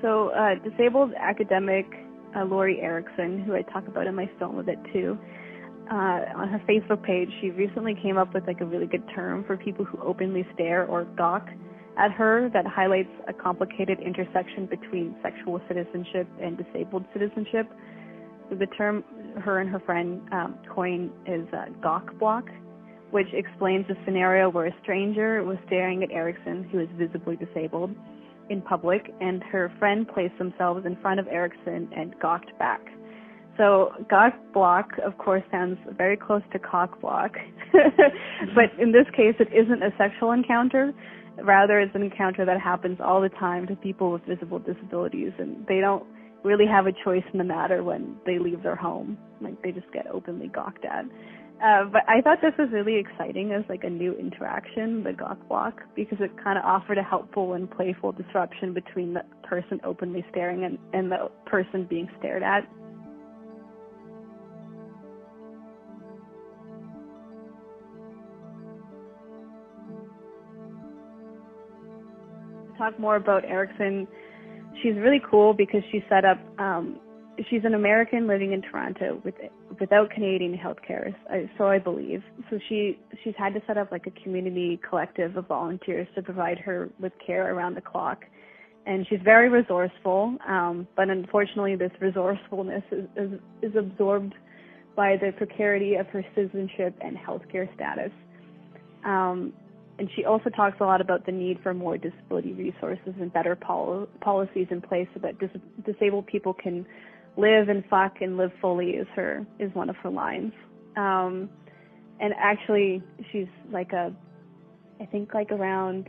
So, 0.07 0.29
uh, 0.29 0.55
disabled 0.63 1.15
academic 1.19 1.85
uh, 2.37 2.45
Loree 2.45 2.81
Erickson, 2.81 3.43
who 3.43 3.57
I 3.57 3.63
talk 3.63 3.89
about 3.89 4.07
in 4.07 4.15
my 4.15 4.31
film 4.39 4.57
a 4.57 4.63
bit 4.63 4.79
too, 4.93 5.19
uh, 5.91 6.31
on 6.37 6.49
her 6.49 6.63
Facebook 6.69 7.03
page, 7.03 7.29
she 7.41 7.51
recently 7.51 7.97
came 8.01 8.17
up 8.17 8.33
with 8.33 8.47
like 8.47 8.61
a 8.61 8.65
really 8.65 8.87
good 8.87 9.03
term 9.13 9.43
for 9.43 9.57
people 9.57 9.85
who 9.85 9.99
openly 10.01 10.47
stare 10.55 10.87
or 10.87 11.07
gawk 11.17 11.49
at 11.99 12.13
her 12.13 12.49
that 12.53 12.65
highlights 12.69 13.11
a 13.27 13.33
complicated 13.33 13.99
intersection 13.99 14.67
between 14.67 15.17
sexual 15.25 15.61
citizenship 15.67 16.29
and 16.41 16.57
disabled 16.57 17.05
citizenship. 17.13 17.69
The 18.49 18.67
term 18.79 19.03
her 19.43 19.59
and 19.59 19.69
her 19.69 19.81
friend 19.81 20.21
um, 20.31 20.57
coin 20.73 21.11
is 21.27 21.49
uh, 21.53 21.65
gawk 21.83 22.17
block, 22.21 22.45
which 23.11 23.27
explains 23.33 23.87
a 23.91 23.95
scenario 24.05 24.51
where 24.51 24.67
a 24.67 24.75
stranger 24.85 25.43
was 25.43 25.57
staring 25.67 26.05
at 26.05 26.13
Erickson, 26.13 26.63
who 26.71 26.79
is 26.79 26.89
visibly 26.97 27.35
disabled, 27.35 27.91
in 28.49 28.63
public, 28.63 29.13
and 29.21 29.43
her 29.45 29.73
friend 29.79 30.07
placed 30.07 30.37
themselves 30.39 30.87
in 30.87 30.97
front 30.97 31.21
of 31.21 31.27
Erickson 31.29 31.89
and 31.97 32.15
gawked 32.21 32.57
back. 32.59 32.81
So 33.57 33.93
gawk 34.11 34.35
block, 34.53 34.91
of 35.05 35.17
course, 35.19 35.43
sounds 35.51 35.79
very 35.97 36.17
close 36.17 36.43
to 36.53 36.59
cock 36.59 37.01
block, 37.01 37.33
but 37.73 38.81
in 38.81 38.93
this 38.93 39.07
case, 39.17 39.35
it 39.41 39.49
isn't 39.53 39.83
a 39.83 39.91
sexual 39.97 40.33
encounter. 40.33 40.93
Rather, 41.43 41.81
it's 41.81 41.95
an 41.95 42.03
encounter 42.03 42.45
that 42.45 42.61
happens 42.61 42.99
all 43.03 43.21
the 43.21 43.29
time 43.31 43.67
to 43.67 43.77
people 43.77 44.13
with 44.13 44.23
visible 44.27 44.59
disabilities, 44.59 45.33
and 45.39 45.67
they 45.67 45.81
don't 45.81 46.05
really 46.45 46.67
have 46.67 46.87
a 46.87 46.93
choice 47.05 47.25
in 47.33 47.39
the 47.39 47.45
matter 47.45 47.83
when 47.83 48.17
they 48.25 48.39
leave 48.39 48.63
their 48.63 48.77
home. 48.77 49.19
Like 49.41 49.61
they 49.63 49.73
just 49.73 49.91
get 49.93 50.07
openly 50.07 50.49
gawked 50.49 50.85
at. 50.85 51.05
Uh, 51.63 51.85
but 51.91 52.03
I 52.07 52.21
thought 52.21 52.39
this 52.43 52.53
was 52.59 52.69
really 52.71 52.97
exciting 52.97 53.53
as 53.53 53.65
like 53.69 53.85
a 53.85 53.91
new 53.91 54.13
interaction, 54.15 55.03
the 55.03 55.13
gawk 55.13 55.39
walk, 55.49 55.81
because 55.95 56.19
it 56.21 56.31
kind 56.43 56.59
of 56.59 56.65
offered 56.65 56.99
a 56.99 57.03
helpful 57.03 57.55
and 57.55 57.71
playful 57.71 58.13
disruption 58.13 58.75
between 58.75 59.15
the 59.15 59.23
person 59.43 59.81
openly 59.83 60.25
staring 60.31 60.65
and, 60.65 60.79
and 60.93 61.11
the 61.11 61.31
person 61.47 61.87
being 61.89 62.09
stared 62.19 62.43
at. 62.43 62.69
talk 72.77 72.99
more 72.99 73.17
about 73.17 73.45
Erickson. 73.45 74.07
She's 74.83 74.95
really 74.97 75.21
cool 75.29 75.55
because 75.55 75.83
she 75.91 76.05
set 76.09 76.25
up. 76.25 76.39
Um, 76.59 77.01
she's 77.51 77.65
an 77.65 77.75
American 77.75 78.27
living 78.27 78.53
in 78.53 78.63
Toronto 78.63 79.21
with 79.25 79.35
without 79.81 80.11
Canadian 80.11 80.55
health 80.55 80.79
care, 80.87 81.15
so 81.59 81.67
I 81.67 81.79
believe. 81.79 82.23
So 82.51 82.59
she 82.69 82.99
she's 83.23 83.35
had 83.37 83.55
to 83.55 83.63
set 83.67 83.77
up 83.77 83.93
like 83.93 84.07
a 84.07 84.23
community 84.23 84.81
collective 84.89 85.37
of 85.37 85.47
volunteers 85.47 86.09
to 86.15 86.23
provide 86.23 86.59
her 86.59 86.91
with 86.99 87.13
care 87.25 87.55
around 87.55 87.75
the 87.75 87.81
clock. 87.81 88.25
And 88.87 89.05
she's 89.09 89.19
very 89.25 89.49
resourceful, 89.49 90.37
um, 90.47 90.87
but 90.95 91.11
unfortunately, 91.11 91.75
this 91.75 91.91
resourcefulness 92.01 92.85
is, 92.93 93.05
is, 93.17 93.41
is 93.61 93.73
absorbed 93.77 94.33
by 94.95 95.17
the 95.17 95.33
precarity 95.37 95.97
of 95.97 96.07
her 96.07 96.25
citizenship 96.37 96.95
and 97.01 97.17
healthcare 97.17 97.73
status. 97.75 98.13
Um, 99.05 99.53
and 99.99 100.09
she 100.15 100.25
also 100.25 100.51
talks 100.51 100.77
a 100.81 100.85
lot 100.85 101.01
about 101.01 101.27
the 101.27 101.33
need 101.33 101.59
for 101.63 101.75
more 101.75 101.97
disability 101.97 102.53
resources 102.53 103.15
and 103.21 103.33
better 103.33 103.57
pol- 103.57 104.07
policies 104.21 104.69
in 104.71 104.81
place 104.81 105.09
so 105.15 105.21
that 105.21 105.39
dis- 105.39 105.51
disabled 105.85 106.27
people 106.27 106.53
can 106.53 106.87
live 107.37 107.69
and 107.69 107.85
fuck 107.91 108.21
and 108.21 108.37
live 108.37 108.51
fully 108.61 108.91
is 108.91 109.07
her 109.15 109.47
is 109.59 109.75
one 109.75 109.91
of 109.91 109.97
her 109.97 110.11
lines. 110.11 110.53
Um 110.97 111.51
and 112.21 112.33
actually 112.39 113.03
she's 113.31 113.49
like 113.71 113.93
a 113.93 114.15
i 115.01 115.07
think 115.07 115.35
like 115.35 115.51
around 115.51 116.09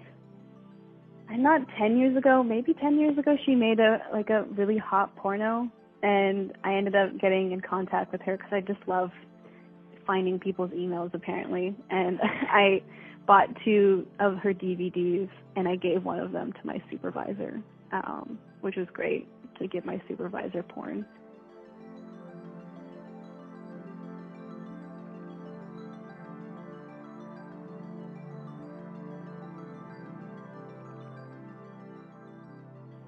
i'm 1.30 1.44
not 1.44 1.62
10 1.78 1.98
years 1.98 2.16
ago 2.16 2.42
maybe 2.42 2.74
10 2.74 2.98
years 2.98 3.18
ago 3.18 3.36
she 3.46 3.56
made 3.56 3.80
a 3.80 4.00
like 4.14 4.30
a 4.30 4.44
really 4.56 4.78
hot 4.78 5.16
porno. 5.16 5.70
And 6.04 6.54
i 6.64 6.74
ended 6.74 6.96
up 6.96 7.20
getting 7.20 7.52
in 7.52 7.62
contact 7.62 8.12
with 8.12 8.22
her 8.22 8.38
because 8.38 8.52
i 8.54 8.62
just 8.62 8.80
love 8.88 9.12
finding 10.06 10.40
people's 10.40 10.72
emails 10.72 11.14
apparently. 11.14 11.76
And 11.90 12.20
i 12.24 12.82
bought 13.26 13.50
two 13.66 14.08
of 14.20 14.38
her 14.38 14.54
DVDs 14.54 15.30
and 15.58 15.68
I 15.68 15.76
gave 15.76 16.06
one 16.06 16.18
of 16.20 16.32
them 16.32 16.54
to 16.54 16.60
my 16.64 16.82
supervisor, 16.90 17.62
um, 17.92 18.40
which 18.62 18.78
was 18.78 18.88
great 18.94 19.28
to 19.60 19.68
give 19.68 19.86
my 19.86 20.02
supervisor 20.08 20.64
porn. 20.64 21.06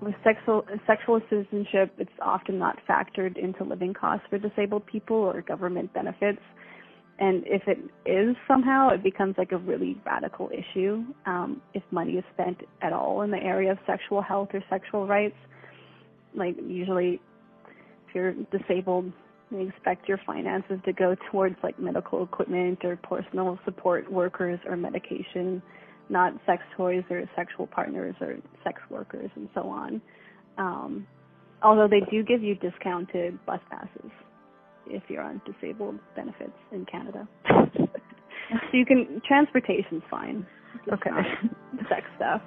With 0.02 0.16
sexual 0.24 0.66
sexual 0.88 1.20
citizenship, 1.30 1.94
it's 1.98 2.10
often 2.22 2.58
not 2.58 2.78
factored 2.90 3.38
into 3.38 3.64
living 3.64 3.94
costs 3.94 4.26
for 4.30 4.40
disabled 4.40 4.86
people 4.86 5.18
or 5.18 5.42
government 5.42 5.94
benefits 5.94 6.42
and 7.20 7.44
if 7.46 7.64
it 7.68 7.80
is 8.10 8.36
somehow, 8.48 8.90
it 8.92 9.04
becomes 9.04 9.36
like 9.38 9.52
a 9.52 9.58
really 9.58 10.02
radical 10.06 10.50
issue 10.54 11.04
um, 11.26 11.62
if 11.74 11.84
money 11.92 12.14
is 12.14 12.24
spent 12.34 12.60
at 12.82 12.94
all 12.94 13.24
in 13.24 13.32
the 13.32 13.38
area 13.38 13.72
of 13.72 13.78
sexual 13.86 14.22
health 14.22 14.50
or 14.54 14.64
sexual 14.70 15.06
rights. 15.06 15.36
Like 16.36 16.56
usually, 16.66 17.20
if 18.08 18.16
you're 18.16 18.34
disabled, 18.52 19.12
you 19.52 19.68
expect 19.68 20.08
your 20.08 20.20
finances 20.26 20.80
to 20.86 20.94
go 20.94 21.16
towards 21.32 21.56
like 21.64 21.80
medical 21.80 22.24
equipment 22.24 22.80
or 22.84 22.98
personal 22.98 23.60
support 23.66 24.12
workers 24.12 24.60
or 24.68 24.78
medication, 24.78 25.62
not 26.10 26.34
sex 26.46 26.62
toys 26.78 27.04
or 27.10 27.24
sexual 27.36 27.68
partners 27.68 28.16
or 28.22 28.38
sex 28.64 28.80
workers 28.90 29.30
and 29.36 29.50
so 29.54 29.62
on. 29.62 30.02
Um, 30.58 31.08
although 31.64 31.88
they 31.88 32.02
do 32.12 32.24
give 32.24 32.44
you 32.44 32.56
discounted 32.56 33.44
bus 33.46 33.60
passes 33.70 34.12
if 34.88 35.04
you're 35.08 35.24
on 35.24 35.42
disabled 35.46 36.00
benefits 36.16 36.52
in 36.72 36.86
Canada. 36.86 37.28
so 37.48 38.74
you 38.74 38.86
can 38.86 39.22
transportation's 39.28 40.04
fine. 40.10 40.46
okay. 40.92 41.10
sex 41.90 42.06
stuff. 42.16 42.42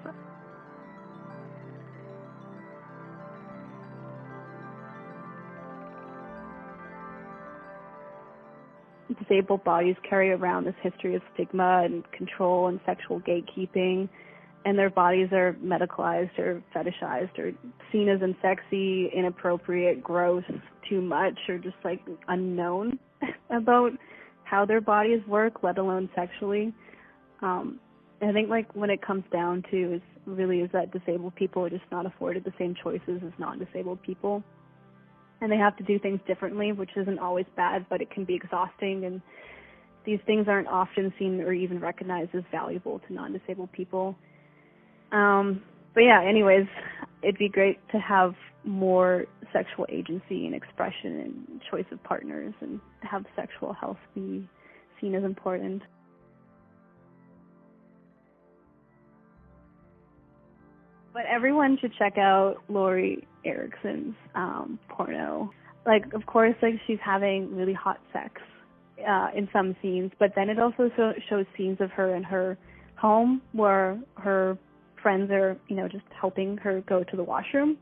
Disabled 9.21 9.65
bodies 9.65 9.97
carry 10.09 10.31
around 10.31 10.65
this 10.65 10.75
history 10.83 11.15
of 11.15 11.23
stigma 11.35 11.83
and 11.85 12.11
control 12.13 12.69
and 12.69 12.81
sexual 12.87 13.21
gatekeeping 13.21 14.09
and 14.65 14.79
their 14.79 14.91
bodies 14.91 15.29
are 15.33 15.57
medicalized 15.65 16.39
or 16.39 16.63
fetishized 16.75 17.39
or 17.39 17.53
seen 17.91 18.09
as 18.09 18.21
unsexy, 18.21 19.13
inappropriate, 19.13 20.03
gross, 20.03 20.45
too 20.89 21.01
much, 21.01 21.39
or 21.49 21.59
just 21.59 21.77
like 21.85 22.01
unknown 22.29 22.99
about 23.51 23.93
how 24.45 24.65
their 24.65 24.81
bodies 24.81 25.21
work, 25.27 25.63
let 25.63 25.79
alone 25.79 26.09
sexually. 26.15 26.73
Um, 27.41 27.81
I 28.21 28.33
think 28.33 28.49
like 28.49 28.75
when 28.75 28.91
it 28.91 29.03
comes 29.05 29.25
down 29.33 29.65
to 29.71 29.95
is 29.95 30.03
really 30.27 30.61
is 30.61 30.71
that 30.73 30.93
disabled 30.93 31.35
people 31.35 31.65
are 31.65 31.71
just 31.71 31.85
not 31.91 32.07
afforded 32.07 32.45
the 32.45 32.53
same 32.59 32.75
choices 32.81 33.21
as 33.27 33.33
non-disabled 33.39 34.03
people, 34.03 34.45
and 35.43 35.53
they 35.53 35.59
have 35.59 35.77
to 35.77 35.85
do 35.85 35.99
things 35.99 36.21
differently, 36.27 36.73
which 36.73 36.91
isn't 36.97 37.19
always 37.19 37.47
bad, 37.57 37.85
but 37.91 38.01
it 38.01 38.11
can 38.11 38.25
be 38.25 38.35
exhausting 38.35 39.05
and 39.05 39.21
these 40.07 40.21
things 40.27 40.47
aren't 40.49 40.69
often 40.69 41.13
seen 41.19 41.41
or 41.43 41.53
even 41.53 41.79
recognized 41.79 42.35
as 42.35 42.43
valuable 42.51 43.01
to 43.07 43.13
non-disabled 43.13 43.71
people 43.73 44.17
um, 45.13 45.63
but 45.95 46.01
yeah, 46.01 46.23
anyways, 46.25 46.67
it'd 47.23 47.39
be 47.39 47.49
great 47.49 47.79
to 47.91 47.99
have 47.99 48.35
more 48.65 49.27
sexual 49.53 49.87
agency 49.91 50.47
and 50.47 50.55
expression 50.55 51.21
and 51.21 51.61
choice 51.71 51.85
of 51.93 52.03
partners 52.03 52.55
and 52.61 52.81
have 53.03 53.25
sexual 53.37 53.75
health 53.75 53.99
be 54.15 54.49
seen 55.01 55.15
as 55.15 55.23
important. 55.23 55.83
But 61.13 61.27
everyone 61.31 61.77
should 61.79 61.93
check 61.99 62.17
out 62.17 62.57
Loree 62.71 63.25
Erickson's 63.45 64.15
um, 64.35 64.79
porno. 64.89 65.51
Like, 65.87 66.13
of 66.15 66.27
course, 66.27 66.55
like 66.63 66.75
she's 66.87 66.99
having 67.05 67.55
really 67.55 67.73
hot 67.73 68.01
sex 68.13 68.41
uh, 69.07 69.29
in 69.35 69.49
some 69.53 69.77
scenes, 69.83 70.13
but 70.19 70.31
then 70.37 70.49
it 70.49 70.59
also 70.59 70.91
so- 70.97 71.15
shows 71.29 71.47
scenes 71.57 71.79
of 71.81 71.91
her 71.91 72.15
in 72.15 72.23
her 72.23 72.57
home 72.97 73.43
where 73.53 74.01
her 74.17 74.57
friends 75.03 75.31
are, 75.31 75.57
you 75.69 75.77
know, 75.77 75.89
just 75.89 76.05
helping 76.19 76.57
her 76.59 76.83
go 76.89 77.03
to 77.03 77.17
the 77.17 77.25
washroom. 77.25 77.77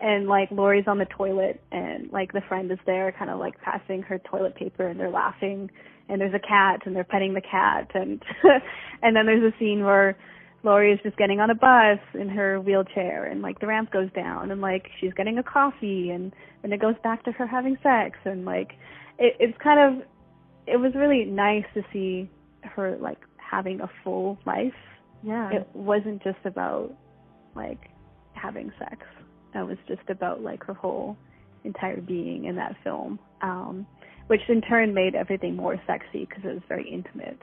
And 0.00 0.26
like 0.26 0.50
Loree's 0.50 0.88
on 0.88 0.98
the 0.98 1.06
toilet 1.06 1.62
and 1.70 2.10
like 2.12 2.32
the 2.32 2.42
friend 2.48 2.70
is 2.72 2.78
there 2.84 3.14
kind 3.16 3.30
of 3.30 3.38
like 3.38 3.54
passing 3.60 4.02
her 4.02 4.18
toilet 4.18 4.56
paper 4.56 4.88
and 4.88 4.98
they're 4.98 5.10
laughing 5.10 5.70
and 6.08 6.20
there's 6.20 6.34
a 6.34 6.46
cat 6.46 6.80
and 6.84 6.94
they're 6.94 7.04
petting 7.04 7.32
the 7.32 7.40
cat 7.40 7.90
and 7.94 8.22
and 9.02 9.16
then 9.16 9.24
there's 9.24 9.54
a 9.54 9.56
scene 9.58 9.84
where 9.84 10.16
Loree 10.64 10.94
is 10.94 11.00
just 11.02 11.16
getting 11.16 11.40
on 11.40 11.50
a 11.50 11.54
bus 11.54 11.98
in 12.14 12.28
her 12.28 12.60
wheelchair 12.60 13.26
and 13.26 13.42
like 13.42 13.60
the 13.60 13.66
ramp 13.66 13.92
goes 13.92 14.10
down 14.14 14.50
and 14.50 14.60
like 14.60 14.86
she's 15.00 15.12
getting 15.12 15.38
a 15.38 15.42
coffee 15.42 16.10
and 16.10 16.32
then 16.62 16.72
it 16.72 16.80
goes 16.80 16.94
back 17.02 17.22
to 17.24 17.32
her 17.32 17.46
having 17.46 17.76
sex 17.82 18.18
and 18.24 18.44
like 18.44 18.72
it, 19.18 19.36
it's 19.38 19.56
kind 19.62 19.78
of 19.78 20.06
it 20.66 20.78
was 20.78 20.92
really 20.94 21.24
nice 21.24 21.64
to 21.74 21.82
see 21.92 22.30
her 22.62 22.96
like 23.00 23.18
having 23.36 23.80
a 23.82 23.90
full 24.02 24.38
life 24.46 24.72
yeah. 25.24 25.50
It 25.50 25.68
wasn't 25.72 26.22
just 26.22 26.38
about 26.44 26.92
like 27.56 27.90
having 28.34 28.70
sex. 28.78 28.98
That 29.54 29.66
was 29.66 29.78
just 29.88 30.08
about 30.08 30.42
like 30.42 30.62
her 30.64 30.74
whole 30.74 31.16
entire 31.64 32.00
being 32.00 32.44
in 32.44 32.56
that 32.56 32.76
film, 32.84 33.18
um, 33.40 33.86
which 34.26 34.40
in 34.48 34.60
turn 34.60 34.92
made 34.92 35.14
everything 35.14 35.56
more 35.56 35.80
sexy 35.86 36.26
because 36.28 36.44
it 36.44 36.54
was 36.54 36.62
very 36.68 36.88
intimate. 36.88 37.38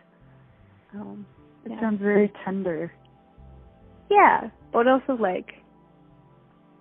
Um, 0.93 1.25
it 1.65 1.71
yeah. 1.71 1.81
sounds 1.81 2.01
very 2.01 2.31
tender. 2.45 2.93
Yeah, 4.11 4.49
but 4.73 4.87
also 4.87 5.13
like, 5.13 5.53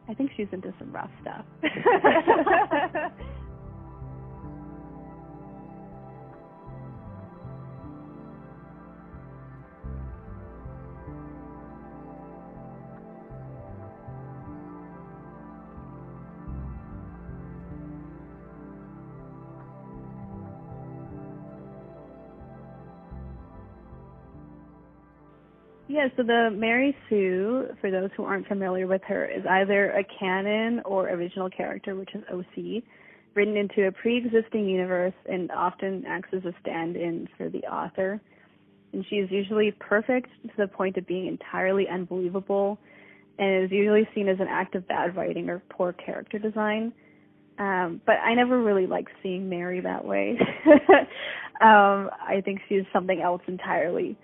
I 0.08 0.14
think 0.14 0.32
she's 0.36 0.48
into 0.52 0.74
some 0.78 0.92
rough 0.92 1.10
stuff. 1.22 1.44
Yeah, 26.00 26.08
so 26.16 26.22
the 26.22 26.48
Mary 26.50 26.96
Sue, 27.10 27.66
for 27.78 27.90
those 27.90 28.08
who 28.16 28.24
aren't 28.24 28.48
familiar 28.48 28.86
with 28.86 29.02
her, 29.06 29.26
is 29.26 29.44
either 29.44 29.90
a 29.90 30.02
canon 30.18 30.80
or 30.86 31.10
original 31.10 31.50
character, 31.50 31.94
which 31.94 32.08
is 32.14 32.22
OC, 32.32 32.82
written 33.34 33.54
into 33.54 33.86
a 33.86 33.92
pre-existing 33.92 34.66
universe 34.66 35.12
and 35.30 35.50
often 35.50 36.04
acts 36.08 36.30
as 36.32 36.42
a 36.46 36.54
stand-in 36.62 37.28
for 37.36 37.50
the 37.50 37.58
author. 37.64 38.18
And 38.94 39.04
she 39.10 39.16
is 39.16 39.30
usually 39.30 39.72
perfect 39.72 40.30
to 40.44 40.52
the 40.56 40.68
point 40.68 40.96
of 40.96 41.06
being 41.06 41.26
entirely 41.26 41.86
unbelievable 41.86 42.78
and 43.38 43.64
is 43.64 43.70
usually 43.70 44.08
seen 44.14 44.26
as 44.26 44.40
an 44.40 44.48
act 44.48 44.74
of 44.76 44.88
bad 44.88 45.14
writing 45.14 45.50
or 45.50 45.62
poor 45.68 45.92
character 45.92 46.38
design. 46.38 46.94
Um, 47.58 48.00
but 48.06 48.16
I 48.24 48.32
never 48.32 48.62
really 48.62 48.86
liked 48.86 49.10
seeing 49.22 49.50
Mary 49.50 49.82
that 49.82 50.02
way. 50.02 50.38
um, 51.60 52.08
I 52.26 52.40
think 52.42 52.60
she's 52.70 52.84
something 52.90 53.20
else 53.20 53.42
entirely 53.46 54.16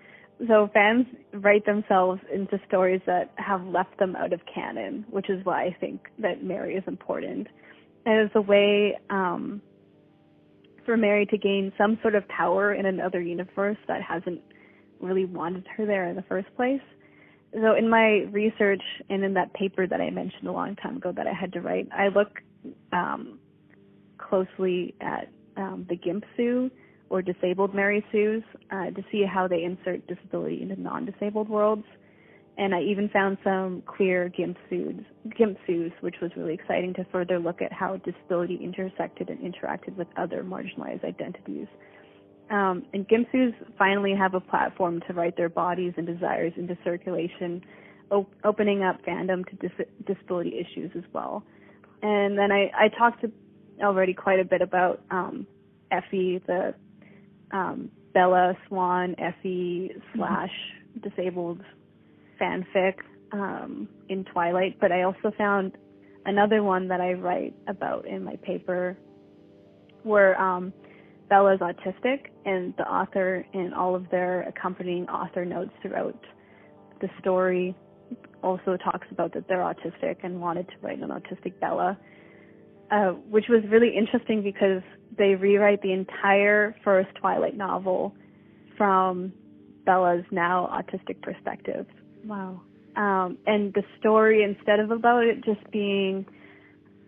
so 0.49 0.69
fans 0.75 1.07
write 1.33 1.65
themselves 1.65 2.21
into 2.33 2.61
stories 2.69 3.01
that 3.07 3.33
have 3.37 3.65
left 3.65 3.99
them 3.99 4.15
out 4.17 4.33
of 4.33 4.41
canon, 4.53 5.05
which 5.11 5.31
is 5.31 5.45
why 5.45 5.65
I 5.65 5.77
think 5.81 6.09
that 6.19 6.45
Mary 6.45 6.75
is 6.75 6.85
important. 6.87 7.49
And 8.05 8.21
it's 8.21 8.35
a 8.35 8.41
way 8.41 8.99
um, 9.09 9.63
for 10.85 10.97
Mary 10.97 11.27
to 11.27 11.39
gain 11.39 11.73
some 11.79 11.99
sort 12.03 12.15
of 12.15 12.27
power 12.29 12.75
in 12.75 12.87
another 12.87 13.21
universe 13.21 13.79
that 13.89 14.03
hasn't 14.03 14.41
really 15.01 15.25
wanted 15.25 15.67
her 15.77 15.87
there 15.87 16.09
in 16.09 16.17
the 16.17 16.23
first 16.23 16.55
place. 16.55 16.83
So 17.55 17.75
in 17.75 17.89
my 17.89 18.27
research 18.31 18.83
and 19.09 19.25
in 19.25 19.35
that 19.35 19.55
paper 19.55 19.87
that 19.87 20.01
I 20.01 20.11
mentioned 20.11 20.49
a 20.49 20.53
long 20.53 20.77
time 20.77 20.99
ago 20.99 21.13
that 21.13 21.27
I 21.27 21.33
had 21.33 21.53
to 21.55 21.61
write, 21.61 21.89
I 21.93 22.09
look 22.09 22.43
um, 22.93 23.39
closely 24.19 24.95
at 25.01 25.31
um, 25.57 25.87
the 25.89 25.97
Gimp-Sue 25.97 26.71
or 27.09 27.23
disabled 27.23 27.75
Mary 27.75 28.05
Sues 28.11 28.43
uh, 28.71 28.91
to 28.91 29.05
see 29.11 29.25
how 29.25 29.47
they 29.47 29.63
insert 29.63 30.07
disability 30.07 30.63
into 30.63 30.81
non-disabled 30.81 31.49
worlds. 31.49 31.85
And 32.59 32.75
I 32.75 32.81
even 32.81 33.09
found 33.11 33.37
some 33.45 33.83
queer 33.87 34.31
Gimp 34.31 34.57
Sues, 34.71 35.05
Gimp 35.37 35.59
Sues, 35.67 35.93
which 36.01 36.17
was 36.23 36.31
really 36.37 36.55
exciting 36.55 36.95
to 36.95 37.05
further 37.13 37.39
look 37.39 37.61
at 37.61 37.73
how 37.73 37.99
disability 37.99 38.59
intersected 38.63 39.29
and 39.29 39.39
interacted 39.41 39.95
with 39.97 40.09
other 40.17 40.43
marginalized 40.43 41.05
identities. 41.05 41.67
Um, 42.51 42.87
and 42.95 43.07
Gimp 43.07 43.29
Sues 43.31 43.53
finally 43.79 44.15
have 44.15 44.35
a 44.35 44.41
platform 44.41 45.03
to 45.07 45.13
write 45.13 45.37
their 45.37 45.49
bodies 45.51 45.93
and 45.97 46.07
desires 46.07 46.53
into 46.57 46.79
circulation, 46.83 47.63
op- 48.11 48.33
opening 48.45 48.83
up 48.83 49.05
fandom 49.05 49.45
to 49.51 49.69
dis- 49.69 49.87
disability 50.07 50.59
issues 50.59 50.91
as 50.97 51.05
well. 51.13 51.43
And 52.03 52.39
then 52.39 52.53
I, 52.53 52.71
I 52.75 52.89
talked 52.89 53.25
already 53.83 54.15
quite 54.15 54.41
a 54.41 54.45
bit 54.45 54.63
about 54.63 55.03
um, 55.11 55.47
Effie, 55.91 56.41
the 56.47 56.75
um, 57.53 57.91
Bella 58.15 58.55
Swan 58.69 59.15
Effie 59.19 59.91
slash 60.15 60.51
disabled 61.03 61.61
fanfic 62.41 62.95
um, 63.33 63.89
in 64.09 64.25
Twilight, 64.25 64.79
but 64.81 64.93
I 64.93 65.03
also 65.03 65.33
found 65.37 65.73
another 66.25 66.63
one 66.63 66.89
that 66.89 67.01
I 67.01 67.13
write 67.13 67.55
about 67.69 68.07
in 68.07 68.25
my 68.25 68.37
paper 68.37 68.97
where 70.03 70.41
um, 70.41 70.73
Bella's 71.29 71.61
autistic 71.61 72.29
and 72.45 72.75
the 72.79 72.85
author 72.85 73.45
and 73.53 73.75
all 73.75 73.95
of 73.95 74.09
their 74.11 74.43
accompanying 74.43 75.09
author 75.09 75.45
notes 75.45 75.73
throughout 75.83 76.19
the 77.01 77.09
story. 77.21 77.75
Also 78.43 78.77
talks 78.77 79.07
about 79.11 79.35
that 79.35 79.49
they're 79.49 79.59
autistic 79.59 80.19
and 80.23 80.41
wanted 80.41 80.69
to 80.69 80.75
write 80.81 81.01
an 81.01 81.09
autistic 81.09 81.59
Bella, 81.61 81.99
uh, 82.91 83.11
which 83.31 83.47
was 83.49 83.63
really 83.71 83.93
interesting 83.97 84.43
because 84.43 84.83
they 85.19 85.35
rewrite 85.35 85.83
the 85.83 85.93
entire 85.93 86.77
first 86.85 87.09
Twilight 87.21 87.57
novel 87.57 88.15
from 88.77 89.33
Bella's 89.85 90.25
now 90.31 90.69
autistic 90.73 91.23
perspective. 91.23 91.87
Wow. 92.25 92.61
Um, 92.97 93.39
and 93.47 93.73
the 93.75 93.83
story, 93.99 94.43
instead 94.43 94.81
of 94.81 94.91
about 94.91 95.25
it 95.25 95.45
just 95.45 95.71
being 95.71 96.27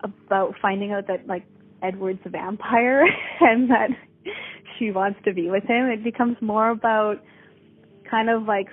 about 0.03 0.55
finding 0.61 0.93
out 0.93 1.07
that 1.09 1.27
like 1.27 1.45
Edward's 1.83 2.21
a 2.25 2.29
vampire 2.29 3.03
and 3.41 3.71
that 3.71 3.89
she 4.79 4.91
wants 4.91 5.19
to 5.25 5.33
be 5.33 5.51
with 5.51 5.65
him, 5.65 5.87
it 5.87 6.05
becomes 6.05 6.37
more 6.41 6.71
about 6.71 7.17
kind 8.11 8.31
of 8.31 8.45
like 8.45 8.69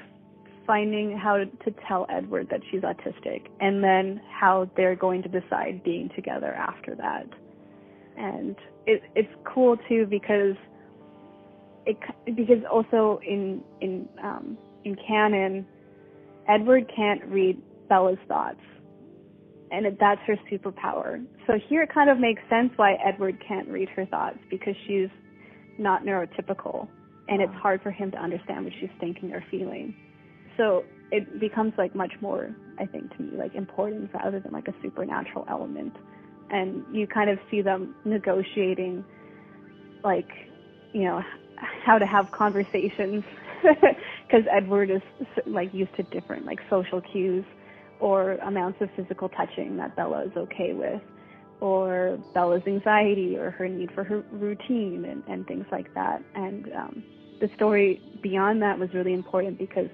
finding 0.66 1.18
how 1.18 1.38
to 1.38 1.72
tell 1.88 2.06
Edward 2.10 2.48
that 2.52 2.62
she's 2.72 2.82
autistic 2.82 3.48
and 3.60 3.84
then 3.84 4.22
how 4.30 4.70
they're 4.76 4.96
going 4.96 5.22
to 5.24 5.30
decide 5.30 5.84
being 5.84 6.10
together 6.16 6.54
after 6.54 6.96
that. 6.96 7.28
And 8.18 8.56
it, 8.86 9.04
it's 9.16 9.30
cool 9.46 9.78
too 9.90 10.06
because 10.10 10.56
it 11.86 11.98
because 12.26 12.64
also 12.72 13.20
in 13.26 13.62
in 13.82 14.08
um, 14.24 14.58
in 14.84 14.96
canon, 15.08 15.66
Edward 16.48 16.92
can't 16.96 17.24
read 17.26 17.62
Bella's 17.90 18.18
thoughts, 18.28 18.62
and 19.72 19.86
it, 19.86 19.98
that's 20.00 20.22
her 20.26 20.36
superpower. 20.52 21.24
So 21.48 21.54
here 21.70 21.84
it 21.84 21.94
kind 21.94 22.10
of 22.10 22.20
makes 22.20 22.42
sense 22.50 22.72
why 22.76 22.96
Edward 23.06 23.38
can't 23.48 23.68
read 23.68 23.90
her 23.90 24.06
thoughts 24.06 24.40
because 24.50 24.76
she's 24.88 25.10
not 25.78 26.04
neurotypical, 26.04 26.88
and 27.28 27.42
it's 27.42 27.54
hard 27.56 27.82
for 27.82 27.92
him 27.92 28.12
to 28.12 28.18
understand 28.18 28.66
what 28.66 28.74
she's 28.80 28.90
thinking 29.00 29.34
or 29.34 29.44
feeling. 29.52 29.96
So 30.58 30.84
it 31.12 31.40
becomes 31.40 31.74
like 31.78 31.96
much 31.96 32.14
more, 32.22 32.56
I 32.80 32.86
think, 32.86 33.16
to 33.16 33.24
me, 33.24 33.38
like 33.38 33.56
important 33.56 34.12
rather 34.14 34.40
than 34.40 34.52
like 34.52 34.68
a 34.68 34.74
supernatural 34.82 35.46
element. 35.50 35.94
And 36.50 36.84
you 36.96 37.08
kind 37.08 37.30
of 37.30 37.40
see 37.50 37.62
them 37.62 37.96
negotiating 38.06 39.04
like 40.04 40.30
you 40.94 41.04
know 41.04 41.22
how 41.86 41.98
to 41.98 42.06
have 42.06 42.32
conversations. 42.32 43.24
Because 44.28 44.48
Edward 44.52 44.90
is 44.90 45.04
like 45.46 45.72
used 45.72 45.96
to 45.98 46.04
different 46.04 46.48
like 46.48 46.60
social 46.68 47.00
cues 47.00 47.46
or 48.00 48.34
amounts 48.38 48.82
of 48.82 48.90
physical 48.96 49.30
touching 49.30 49.78
that 49.78 49.96
Bella 49.96 50.26
is 50.26 50.32
okay 50.36 50.74
with 50.74 51.02
or 51.62 52.18
Bella's 52.34 52.64
anxiety 52.68 53.38
or 53.38 53.52
her 53.52 53.68
need 53.68 53.92
for 53.94 54.04
her 54.04 54.24
routine 54.32 55.06
and, 55.06 55.24
and 55.28 55.48
things 55.48 55.66
like 55.72 55.94
that. 55.94 56.22
And 56.36 56.66
um, 56.74 57.04
the 57.40 57.50
story 57.56 58.02
beyond 58.22 58.62
that 58.62 58.78
was 58.78 58.90
really 58.94 59.14
important 59.14 59.58
because 59.58 59.90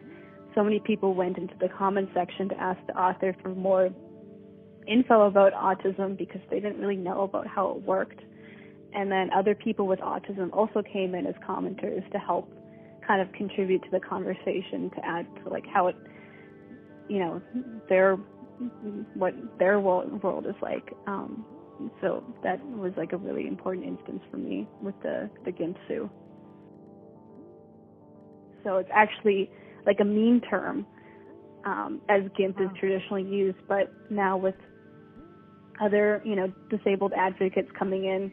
so 0.56 0.64
many 0.64 0.80
people 0.80 1.14
went 1.14 1.38
into 1.38 1.54
the 1.60 1.70
comment 1.70 2.10
section 2.14 2.50
to 2.50 2.60
ask 2.60 2.80
the 2.88 2.98
author 2.98 3.36
for 3.42 3.50
more 3.50 3.90
info 4.88 5.28
about 5.28 5.54
autism 5.54 6.18
because 6.18 6.42
they 6.50 6.60
didn't 6.60 6.80
really 6.80 6.96
know 6.96 7.22
about 7.22 7.48
how 7.48 7.72
it 7.72 7.82
worked. 7.84 8.20
And 8.94 9.12
then 9.12 9.30
other 9.32 9.56
people 9.56 9.88
with 9.88 10.00
autism 10.00 10.52
also 10.54 10.82
came 10.82 11.16
in 11.16 11.26
as 11.26 11.36
commenters 11.48 12.10
to 12.12 12.18
help 12.18 12.52
kind 13.08 13.22
of 13.22 13.32
contribute 13.34 13.82
to 13.84 13.90
the 13.92 14.00
conversation 14.00 14.90
to 14.96 15.06
add 15.06 15.26
to 15.44 15.50
like 15.50 15.66
how 15.66 15.88
it, 15.88 15.96
you 17.08 17.20
know, 17.20 17.42
their 17.88 18.18
what 19.16 19.34
their 19.58 19.80
world, 19.80 20.22
world 20.22 20.46
is 20.46 20.56
like. 20.62 20.92
Um, 21.08 21.46
so 22.02 22.24
that 22.44 22.64
was 22.68 22.92
like 22.98 23.14
a 23.14 23.18
really 23.18 23.48
important 23.48 23.88
instance 23.88 24.22
for 24.30 24.38
me 24.38 24.68
with 24.82 24.96
the 25.02 25.30
the 25.46 25.52
Gimp-Sue. 25.52 26.10
So 28.64 28.78
it's 28.78 28.90
actually 28.94 29.50
like 29.86 30.00
a 30.00 30.06
mean 30.06 30.42
term 30.42 30.86
um, 31.66 32.02
as 32.10 32.24
GIMP 32.38 32.60
is 32.60 32.70
traditionally 32.80 33.24
used, 33.24 33.58
but 33.68 33.92
now 34.10 34.38
with 34.38 34.56
other, 35.82 36.22
you 36.26 36.36
know, 36.36 36.52
disabled 36.70 37.14
advocates 37.16 37.70
coming 37.78 38.06
in, 38.06 38.32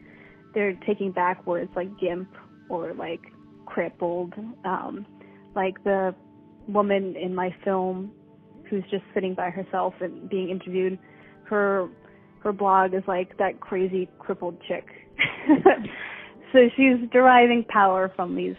they're 0.53 0.73
taking 0.85 1.11
back 1.11 1.45
words 1.45 1.69
like 1.75 1.87
gimp 1.99 2.29
or 2.69 2.93
like 2.93 3.21
crippled. 3.65 4.33
Um, 4.65 5.05
like 5.55 5.83
the 5.83 6.15
woman 6.67 7.15
in 7.15 7.33
my 7.33 7.53
film 7.63 8.11
who's 8.69 8.83
just 8.91 9.03
sitting 9.13 9.33
by 9.33 9.49
herself 9.49 9.93
and 9.99 10.29
being 10.29 10.49
interviewed, 10.49 10.97
her 11.45 11.89
her 12.43 12.53
blog 12.53 12.93
is 12.93 13.03
like 13.07 13.37
that 13.37 13.59
crazy 13.59 14.07
crippled 14.19 14.57
chick. 14.67 14.85
so 16.53 16.69
she's 16.75 16.97
deriving 17.11 17.65
power 17.67 18.11
from 18.15 18.35
these, 18.35 18.55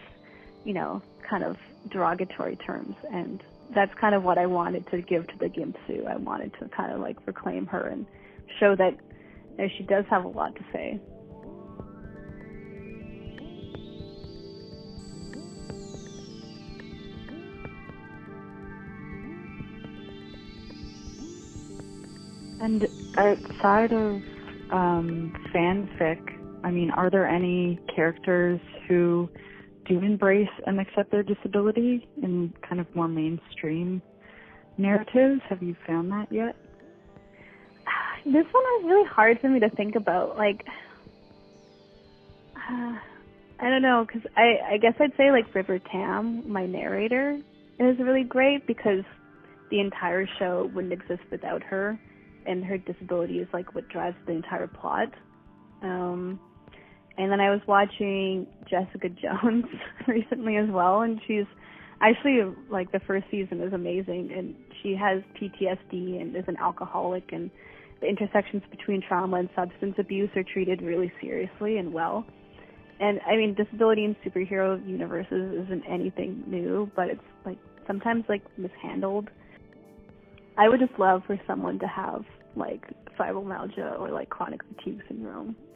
you 0.65 0.73
know, 0.73 1.01
kind 1.27 1.43
of 1.43 1.57
derogatory 1.89 2.55
terms 2.57 2.95
and 3.11 3.43
that's 3.73 3.93
kind 3.99 4.15
of 4.15 4.23
what 4.23 4.37
I 4.37 4.45
wanted 4.45 4.89
to 4.91 5.01
give 5.01 5.27
to 5.27 5.37
the 5.39 5.47
Gimp-Sue. 5.47 6.05
I 6.07 6.17
wanted 6.17 6.53
to 6.59 6.67
kind 6.69 6.91
of 6.91 6.99
like 6.99 7.17
reclaim 7.25 7.65
her 7.67 7.87
and 7.87 8.05
show 8.59 8.75
that 8.75 8.97
you 9.51 9.57
know, 9.57 9.67
she 9.77 9.83
does 9.83 10.05
have 10.09 10.25
a 10.25 10.27
lot 10.27 10.55
to 10.55 10.63
say. 10.73 10.99
And 22.61 22.87
outside 23.17 23.91
of 23.91 24.21
um, 24.71 25.33
fanfic, 25.53 26.19
I 26.63 26.69
mean, 26.69 26.91
are 26.91 27.09
there 27.09 27.27
any 27.27 27.79
characters 27.93 28.59
who 28.87 29.29
do 29.91 30.05
embrace 30.05 30.49
and 30.65 30.79
accept 30.79 31.11
their 31.11 31.23
disability 31.23 32.07
in 32.21 32.53
kind 32.67 32.79
of 32.79 32.93
more 32.95 33.07
mainstream 33.07 34.01
narratives? 34.77 35.41
Have 35.49 35.61
you 35.61 35.75
found 35.85 36.11
that 36.11 36.31
yet? 36.31 36.55
This 38.23 38.45
one 38.51 38.63
is 38.79 38.85
really 38.85 39.07
hard 39.09 39.39
for 39.41 39.49
me 39.49 39.59
to 39.59 39.69
think 39.69 39.95
about. 39.95 40.37
Like, 40.37 40.63
uh, 42.55 42.93
I 43.59 43.69
don't 43.69 43.81
know, 43.81 44.05
because 44.07 44.29
I, 44.35 44.73
I 44.73 44.77
guess 44.77 44.93
I'd 44.99 45.15
say 45.17 45.29
like 45.31 45.53
River 45.53 45.77
Tam, 45.77 46.49
my 46.51 46.65
narrator, 46.65 47.39
is 47.79 47.99
really 47.99 48.23
great 48.23 48.65
because 48.65 49.03
the 49.69 49.79
entire 49.79 50.27
show 50.39 50.71
wouldn't 50.73 50.93
exist 50.93 51.21
without 51.29 51.61
her 51.63 51.99
and 52.47 52.65
her 52.65 52.77
disability 52.77 53.39
is 53.39 53.47
like 53.53 53.75
what 53.75 53.87
drives 53.89 54.17
the 54.25 54.31
entire 54.31 54.67
plot. 54.67 55.09
Um, 55.83 56.39
and 57.21 57.31
then 57.31 57.39
I 57.39 57.51
was 57.51 57.61
watching 57.67 58.47
Jessica 58.69 59.09
Jones 59.09 59.65
recently 60.07 60.57
as 60.57 60.67
well, 60.69 61.01
and 61.01 61.21
she's 61.27 61.45
actually 62.01 62.39
like 62.69 62.91
the 62.91 62.99
first 63.01 63.25
season 63.29 63.61
is 63.61 63.73
amazing, 63.73 64.31
and 64.35 64.55
she 64.81 64.95
has 64.95 65.21
PTSD 65.39 66.19
and 66.19 66.35
is 66.35 66.45
an 66.47 66.57
alcoholic, 66.57 67.31
and 67.31 67.51
the 68.01 68.07
intersections 68.07 68.63
between 68.71 69.03
trauma 69.07 69.37
and 69.37 69.49
substance 69.55 69.95
abuse 69.99 70.29
are 70.35 70.43
treated 70.43 70.81
really 70.81 71.11
seriously 71.21 71.77
and 71.77 71.93
well. 71.93 72.25
And 72.99 73.19
I 73.27 73.35
mean, 73.35 73.53
disability 73.53 74.03
in 74.03 74.15
superhero 74.25 74.83
universes 74.87 75.65
isn't 75.65 75.83
anything 75.87 76.43
new, 76.47 76.89
but 76.95 77.09
it's 77.09 77.21
like 77.45 77.57
sometimes 77.85 78.23
like 78.29 78.41
mishandled 78.57 79.29
I 80.57 80.69
would 80.69 80.79
just 80.79 80.97
love 80.99 81.23
for 81.25 81.39
someone 81.47 81.79
to 81.79 81.87
have 81.87 82.23
like 82.55 82.85
fibromyalgia 83.19 83.99
or 83.99 84.09
like 84.09 84.29
chronic 84.29 84.61
fatigue 84.63 85.01
syndrome 85.07 85.55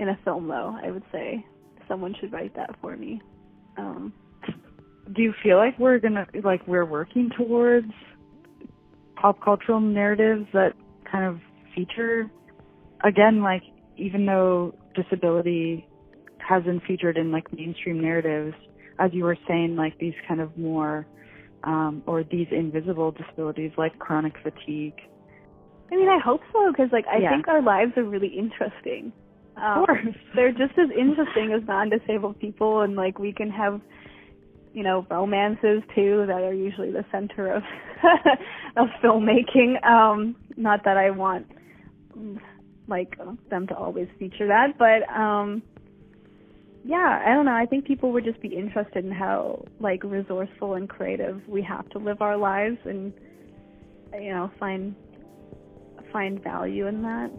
in 0.00 0.08
a 0.08 0.18
film 0.24 0.48
though, 0.48 0.76
I 0.82 0.90
would 0.90 1.04
say 1.12 1.44
someone 1.88 2.14
should 2.20 2.32
write 2.32 2.54
that 2.56 2.70
for 2.80 2.96
me. 2.96 3.20
Um 3.76 4.12
do 5.14 5.22
you 5.22 5.32
feel 5.42 5.56
like 5.56 5.78
we're 5.78 5.98
gonna 5.98 6.26
like 6.44 6.66
we're 6.66 6.84
working 6.84 7.30
towards 7.36 7.90
pop 9.16 9.42
cultural 9.42 9.80
narratives 9.80 10.46
that 10.52 10.72
kind 11.10 11.24
of 11.24 11.40
feature 11.74 12.30
again 13.04 13.42
like 13.42 13.62
even 13.96 14.24
though 14.24 14.74
disability 14.94 15.86
hasn't 16.38 16.82
featured 16.84 17.16
in 17.16 17.30
like 17.30 17.52
mainstream 17.52 18.00
narratives 18.00 18.54
as 18.98 19.10
you 19.12 19.24
were 19.24 19.36
saying 19.48 19.76
like 19.76 19.96
these 19.98 20.14
kind 20.28 20.40
of 20.40 20.56
more 20.56 21.06
um, 21.64 22.02
or 22.06 22.24
these 22.24 22.46
invisible 22.50 23.12
disabilities 23.12 23.72
like 23.76 23.98
chronic 23.98 24.34
fatigue? 24.42 24.94
I 25.92 25.96
mean, 25.96 26.08
I 26.08 26.18
hope 26.24 26.40
so 26.52 26.70
because 26.70 26.90
like 26.92 27.06
I 27.06 27.18
yeah. 27.18 27.30
think 27.30 27.48
our 27.48 27.62
lives 27.62 27.92
are 27.96 28.04
really 28.04 28.28
interesting. 28.28 29.12
Um, 29.56 29.80
of 29.80 29.86
course, 29.86 30.06
they're 30.34 30.52
just 30.52 30.78
as 30.78 30.90
interesting 30.96 31.52
as 31.52 31.66
non-disabled 31.66 32.38
people, 32.38 32.82
and 32.82 32.96
like 32.96 33.18
we 33.18 33.32
can 33.32 33.50
have, 33.50 33.80
you 34.72 34.82
know, 34.82 35.06
romances 35.10 35.82
too 35.94 36.24
that 36.26 36.42
are 36.42 36.54
usually 36.54 36.90
the 36.90 37.04
center 37.10 37.52
of 37.52 37.62
of 38.76 38.88
filmmaking. 39.02 39.84
Um, 39.84 40.36
not 40.56 40.84
that 40.84 40.96
I 40.96 41.10
want 41.10 41.46
like 42.88 43.16
them 43.50 43.66
to 43.68 43.74
always 43.76 44.08
feature 44.18 44.48
that, 44.48 44.78
but 44.78 45.08
um, 45.14 45.62
yeah, 46.84 47.22
I 47.24 47.32
don't 47.34 47.44
know. 47.44 47.54
I 47.54 47.66
think 47.66 47.86
people 47.86 48.12
would 48.12 48.24
just 48.24 48.40
be 48.40 48.48
interested 48.48 49.04
in 49.04 49.12
how 49.12 49.64
like 49.80 50.02
resourceful 50.02 50.74
and 50.74 50.88
creative 50.88 51.40
we 51.46 51.62
have 51.62 51.88
to 51.90 51.98
live 51.98 52.22
our 52.22 52.36
lives 52.36 52.78
and 52.84 53.12
you 54.14 54.30
know, 54.30 54.50
find 54.58 54.94
find 56.12 56.42
value 56.42 56.86
in 56.86 57.02
that. 57.02 57.30